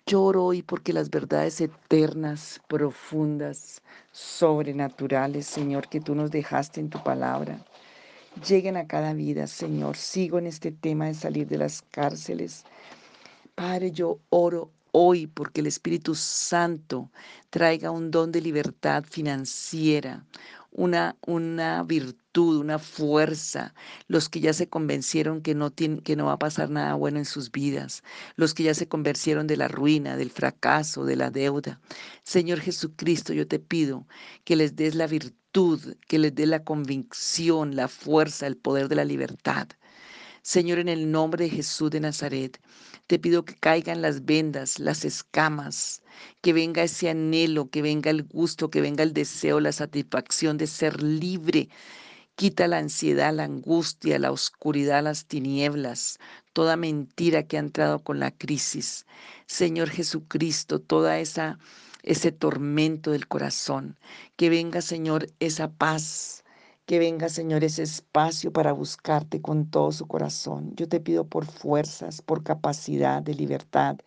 Lloro 0.04 0.44
hoy 0.44 0.62
porque 0.62 0.92
las 0.92 1.08
verdades 1.08 1.62
eternas, 1.62 2.60
profundas, 2.68 3.80
sobrenaturales, 4.12 5.46
Señor, 5.46 5.88
que 5.88 6.02
tú 6.02 6.14
nos 6.14 6.30
dejaste 6.30 6.80
en 6.80 6.90
tu 6.90 7.02
palabra, 7.02 7.64
lleguen 8.46 8.76
a 8.76 8.86
cada 8.86 9.14
vida, 9.14 9.46
Señor. 9.46 9.96
Sigo 9.96 10.38
en 10.38 10.46
este 10.46 10.70
tema 10.70 11.06
de 11.06 11.14
salir 11.14 11.48
de 11.48 11.56
las 11.56 11.80
cárceles. 11.80 12.64
Padre, 13.54 13.90
yo 13.90 14.18
oro 14.28 14.70
hoy 14.92 15.26
porque 15.26 15.60
el 15.60 15.66
Espíritu 15.66 16.14
Santo 16.14 17.10
traiga 17.50 17.90
un 17.90 18.10
don 18.10 18.32
de 18.32 18.40
libertad 18.40 19.04
financiera, 19.08 20.24
una, 20.70 21.16
una 21.26 21.82
virtud, 21.82 22.58
una 22.58 22.78
fuerza, 22.78 23.74
los 24.06 24.28
que 24.28 24.40
ya 24.40 24.52
se 24.52 24.68
convencieron 24.68 25.42
que 25.42 25.54
no, 25.54 25.70
tienen, 25.70 26.00
que 26.00 26.16
no 26.16 26.26
va 26.26 26.34
a 26.34 26.38
pasar 26.38 26.70
nada 26.70 26.94
bueno 26.94 27.18
en 27.18 27.24
sus 27.24 27.50
vidas, 27.50 28.02
los 28.36 28.54
que 28.54 28.64
ya 28.64 28.74
se 28.74 28.88
convencieron 28.88 29.46
de 29.46 29.56
la 29.56 29.68
ruina, 29.68 30.16
del 30.16 30.30
fracaso, 30.30 31.04
de 31.04 31.16
la 31.16 31.30
deuda. 31.30 31.80
Señor 32.22 32.60
Jesucristo, 32.60 33.32
yo 33.32 33.46
te 33.46 33.58
pido 33.58 34.06
que 34.44 34.56
les 34.56 34.76
des 34.76 34.94
la 34.94 35.06
virtud, 35.06 35.96
que 36.06 36.18
les 36.18 36.34
des 36.34 36.48
la 36.48 36.62
convicción, 36.64 37.74
la 37.74 37.88
fuerza, 37.88 38.46
el 38.46 38.56
poder 38.56 38.88
de 38.88 38.96
la 38.96 39.04
libertad. 39.04 39.68
Señor, 40.42 40.78
en 40.78 40.88
el 40.88 41.10
nombre 41.10 41.44
de 41.44 41.50
Jesús 41.50 41.90
de 41.90 42.00
Nazaret, 42.00 42.58
te 43.08 43.18
pido 43.18 43.44
que 43.44 43.54
caigan 43.54 44.02
las 44.02 44.26
vendas, 44.26 44.78
las 44.78 45.04
escamas, 45.04 46.02
que 46.42 46.52
venga 46.52 46.82
ese 46.82 47.08
anhelo, 47.10 47.70
que 47.70 47.82
venga 47.82 48.10
el 48.10 48.22
gusto, 48.22 48.70
que 48.70 48.82
venga 48.82 49.02
el 49.02 49.14
deseo, 49.14 49.60
la 49.60 49.72
satisfacción 49.72 50.58
de 50.58 50.66
ser 50.66 51.02
libre. 51.02 51.70
Quita 52.36 52.68
la 52.68 52.78
ansiedad, 52.78 53.32
la 53.34 53.44
angustia, 53.44 54.18
la 54.18 54.30
oscuridad, 54.30 55.02
las 55.02 55.24
tinieblas, 55.26 56.18
toda 56.52 56.76
mentira 56.76 57.44
que 57.44 57.56
ha 57.56 57.60
entrado 57.60 57.98
con 58.00 58.20
la 58.20 58.30
crisis. 58.30 59.06
Señor 59.46 59.88
Jesucristo, 59.90 60.78
toda 60.78 61.18
esa 61.18 61.58
ese 62.02 62.32
tormento 62.32 63.10
del 63.10 63.26
corazón, 63.28 63.98
que 64.36 64.50
venga, 64.50 64.80
Señor, 64.80 65.28
esa 65.40 65.70
paz, 65.70 66.44
que 66.88 66.98
venga, 66.98 67.28
Señor, 67.28 67.64
ese 67.64 67.82
espacio 67.82 68.50
para 68.50 68.72
buscarte 68.72 69.42
con 69.42 69.70
todo 69.70 69.92
su 69.92 70.06
corazón. 70.06 70.72
Yo 70.74 70.88
te 70.88 71.00
pido 71.00 71.26
por 71.26 71.44
fuerzas, 71.44 72.22
por 72.22 72.42
capacidad 72.42 73.22
de 73.22 73.34
libertad, 73.34 73.98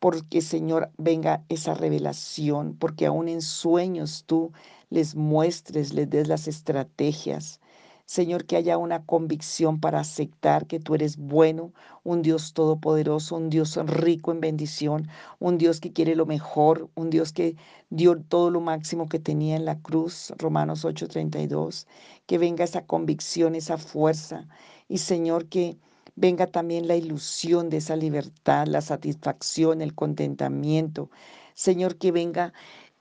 porque, 0.00 0.40
Señor, 0.40 0.90
venga 0.96 1.44
esa 1.50 1.74
revelación, 1.74 2.74
porque 2.78 3.04
aún 3.04 3.28
en 3.28 3.42
sueños 3.42 4.24
tú 4.26 4.52
les 4.88 5.14
muestres, 5.14 5.92
les 5.92 6.08
des 6.08 6.26
las 6.26 6.48
estrategias, 6.48 7.60
Señor, 8.06 8.46
que 8.46 8.56
haya 8.56 8.78
una 8.78 9.04
convicción 9.04 9.80
para 9.80 10.00
aceptar 10.00 10.66
que 10.66 10.78
tú 10.80 10.94
eres 10.94 11.16
bueno, 11.16 11.72
un 12.04 12.22
Dios 12.22 12.52
todopoderoso, 12.54 13.36
un 13.36 13.50
Dios 13.50 13.76
rico 13.84 14.30
en 14.32 14.40
bendición, 14.40 15.08
un 15.40 15.58
Dios 15.58 15.80
que 15.80 15.92
quiere 15.92 16.14
lo 16.14 16.24
mejor, 16.24 16.88
un 16.94 17.10
Dios 17.10 17.32
que 17.32 17.56
dio 17.90 18.16
todo 18.22 18.50
lo 18.50 18.60
máximo 18.60 19.08
que 19.08 19.18
tenía 19.18 19.56
en 19.56 19.64
la 19.64 19.80
cruz, 19.80 20.32
Romanos 20.38 20.84
8:32, 20.84 21.86
que 22.26 22.38
venga 22.38 22.64
esa 22.64 22.86
convicción, 22.86 23.56
esa 23.56 23.76
fuerza 23.76 24.46
y 24.88 24.98
Señor 24.98 25.46
que 25.48 25.76
venga 26.14 26.46
también 26.46 26.88
la 26.88 26.96
ilusión 26.96 27.70
de 27.70 27.78
esa 27.78 27.96
libertad, 27.96 28.66
la 28.68 28.82
satisfacción, 28.82 29.82
el 29.82 29.94
contentamiento. 29.94 31.10
Señor, 31.54 31.96
que 31.96 32.12
venga 32.12 32.52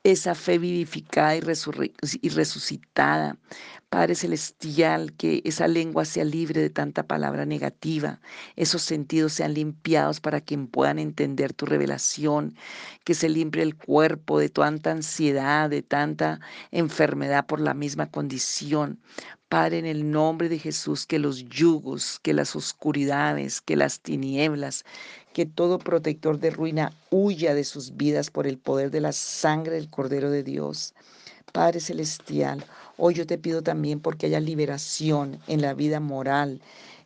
esa 0.06 0.36
fe 0.36 0.60
vivificada 0.60 1.36
y, 1.36 1.41
resucitada. 2.30 3.38
Padre 3.89 4.13
Celestial, 4.13 5.13
que 5.13 5.41
esa 5.46 5.68
lengua 5.68 6.06
sea 6.06 6.24
libre 6.24 6.62
de 6.62 6.70
tanta 6.70 7.04
palabra 7.04 7.46
negativa, 7.46 8.20
esos 8.56 8.84
sentidos 8.84 9.34
sean 9.34 9.56
limpiados 9.56 10.20
para 10.20 10.41
que 10.41 10.58
puedan 10.60 11.00
entender 11.00 11.54
tu 11.54 11.65
revelación, 11.65 12.56
que 13.04 13.15
se 13.15 13.30
limpie 13.30 13.63
el 13.63 13.76
cuerpo 13.76 14.38
de 14.38 14.50
tanta 14.50 14.91
ansiedad, 14.91 15.72
de 15.72 15.82
tanta 15.82 16.39
enfermedad 16.70 17.48
por 17.48 17.60
la 17.60 17.74
misma 17.74 18.12
condición. 18.12 19.00
Padre, 19.50 19.80
en 19.80 19.86
el 19.86 20.12
nombre 20.12 20.50
de 20.50 20.60
Jesús, 20.60 21.06
que 21.08 21.18
los 21.18 21.46
yugos, 21.46 22.20
que 22.22 22.34
las 22.34 22.56
oscuridades, 22.56 23.62
que 23.62 23.76
las 23.76 24.02
tinieblas, 24.02 24.84
que 25.36 25.45
todo 25.45 25.80
protector 25.80 26.39
de 26.39 26.50
ruina 26.50 26.93
huya 27.10 27.54
de 27.54 27.65
sus 27.65 27.98
vidas 27.98 28.32
por 28.32 28.48
el 28.48 28.58
poder 28.58 28.89
de 28.89 29.02
la 29.02 29.12
sangre 29.12 29.74
del 29.74 29.89
Cordero 29.89 30.32
de 30.32 30.43
Dios. 30.43 30.93
Padre 31.52 31.82
Celestial, 31.82 32.63
hoy 32.95 33.15
yo 33.15 33.28
te 33.28 33.38
pido 33.38 33.62
también 33.62 34.00
porque 34.00 34.28
haya 34.28 34.39
liberación 34.39 35.38
en 35.48 35.62
la 35.62 35.74
vida 35.74 36.00
moral, 36.00 36.62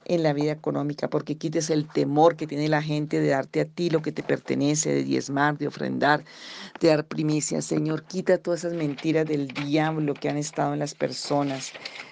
en 0.05 0.21
la 0.21 0.33
vida 0.33 0.51
económica, 0.51 1.09
porque 1.09 1.37
quites 1.37 1.71
el 1.71 1.87
temor 1.87 2.35
que 2.35 2.45
tiene 2.45 2.69
la 2.69 2.83
gente 2.83 3.19
de 3.19 3.29
darte 3.29 3.61
a 3.61 3.65
ti 3.65 3.89
lo 3.89 4.03
que 4.03 4.11
te 4.11 4.21
pertenece, 4.21 4.93
de 4.93 5.03
diezmar, 5.03 5.57
de 5.57 5.65
ofrendar, 5.65 6.23
de 6.79 6.89
dar 6.89 7.05
primicia. 7.05 7.63
Señor, 7.63 8.03
quita 8.03 8.37
todas 8.37 8.59
esas 8.59 8.73
mentiras 8.73 9.25
del 9.25 9.47
diablo 9.47 10.13
que 10.13 10.29
han 10.29 10.37
estado 10.37 10.73
en 10.73 10.79
las 10.79 10.93
personas. 10.93 11.71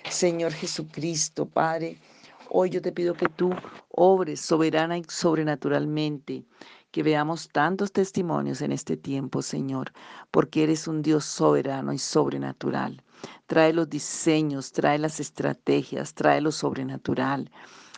Señor 0.10 0.52
Jesucristo, 0.52 1.46
Padre, 1.46 2.00
hoy 2.50 2.70
yo 2.70 2.82
te 2.82 2.92
pido 2.92 3.14
que 3.14 3.28
tú 3.28 3.52
obres 3.90 4.42
soberana 4.42 4.98
y 4.98 5.04
sobrenaturalmente 5.08 6.46
que 6.92 7.04
veamos 7.04 7.50
tantos 7.50 7.92
testimonios 7.92 8.62
en 8.62 8.72
este 8.72 8.98
tiempo, 8.98 9.42
Señor, 9.42 9.92
porque 10.32 10.64
eres 10.64 10.88
un 10.88 11.02
Dios 11.02 11.26
soberano 11.26 11.94
y 11.94 12.00
sobrenatural. 12.00 13.04
Trae 13.46 13.74
los 13.74 13.90
diseños, 13.90 14.72
trae 14.72 14.98
las 14.98 15.20
estrategias, 15.20 16.14
trae 16.14 16.42
lo 16.42 16.52
sobrenatural. 16.52 17.52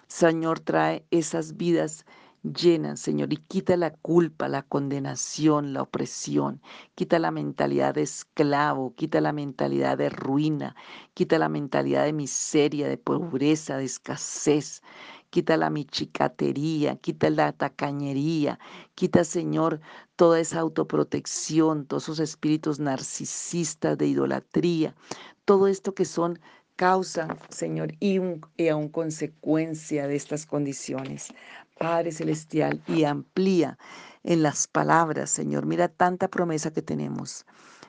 Señor, 0.07 0.59
trae 0.59 1.05
esas 1.11 1.55
vidas 1.55 2.05
llenas, 2.43 2.99
Señor, 2.99 3.33
y 3.33 3.37
quita 3.37 3.77
la 3.77 3.91
culpa, 3.91 4.47
la 4.47 4.63
condenación, 4.63 5.73
la 5.73 5.81
opresión, 5.83 6.61
quita 6.95 7.19
la 7.19 7.31
mentalidad 7.31 7.95
de 7.95 8.03
esclavo, 8.03 8.93
quita 8.95 9.21
la 9.21 9.33
mentalidad 9.33 9.97
de 9.97 10.09
ruina, 10.09 10.75
quita 11.13 11.37
la 11.39 11.49
mentalidad 11.49 12.05
de 12.05 12.13
miseria, 12.13 12.87
de 12.87 12.97
pobreza, 12.97 13.77
de 13.77 13.85
escasez, 13.85 14.81
quita 15.29 15.57
la 15.57 15.69
michicatería, 15.69 16.95
quita 16.95 17.29
la 17.29 17.51
tacañería, 17.51 18.59
quita, 18.95 19.23
Señor, 19.23 19.79
toda 20.15 20.39
esa 20.39 20.59
autoprotección, 20.59 21.85
todos 21.85 22.03
esos 22.03 22.19
espíritus 22.19 22.79
narcisistas 22.79 23.97
de 23.97 24.07
idolatría, 24.07 24.95
todo 25.45 25.67
esto 25.67 25.93
que 25.93 26.05
son 26.05 26.39
causa, 26.79 27.27
Señor, 27.49 27.93
y, 27.99 28.19
aún 28.69 28.87
consecuencia 28.89 30.07
de 30.07 30.15
estas 30.15 30.45
condiciones. 30.45 31.27
Padre 31.79 32.11
Celestial, 32.11 32.83
y 32.87 33.05
amplía 33.05 33.77
en 34.23 34.43
las 34.43 34.67
palabras, 34.67 35.29
Señor. 35.31 35.65
Mira 35.65 35.87
tanta 35.87 36.27
promesa 36.27 36.71
que 36.71 36.81
tenemos. 36.81 37.45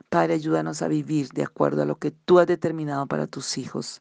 Padre, 0.08 0.34
ayúdanos 0.34 0.80
a 0.80 0.88
vivir 0.88 1.28
de 1.30 1.42
acuerdo 1.42 1.82
a 1.82 1.84
lo 1.86 1.96
que 1.96 2.10
tú 2.10 2.38
has 2.38 2.46
determinado 2.46 3.06
para 3.06 3.26
tus 3.26 3.58
hijos. 3.58 4.00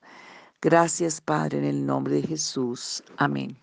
Gracias, 0.61 1.21
Padre, 1.21 1.57
en 1.57 1.65
el 1.65 1.85
nombre 1.85 2.15
de 2.15 2.23
Jesús. 2.23 3.03
Amén. 3.17 3.57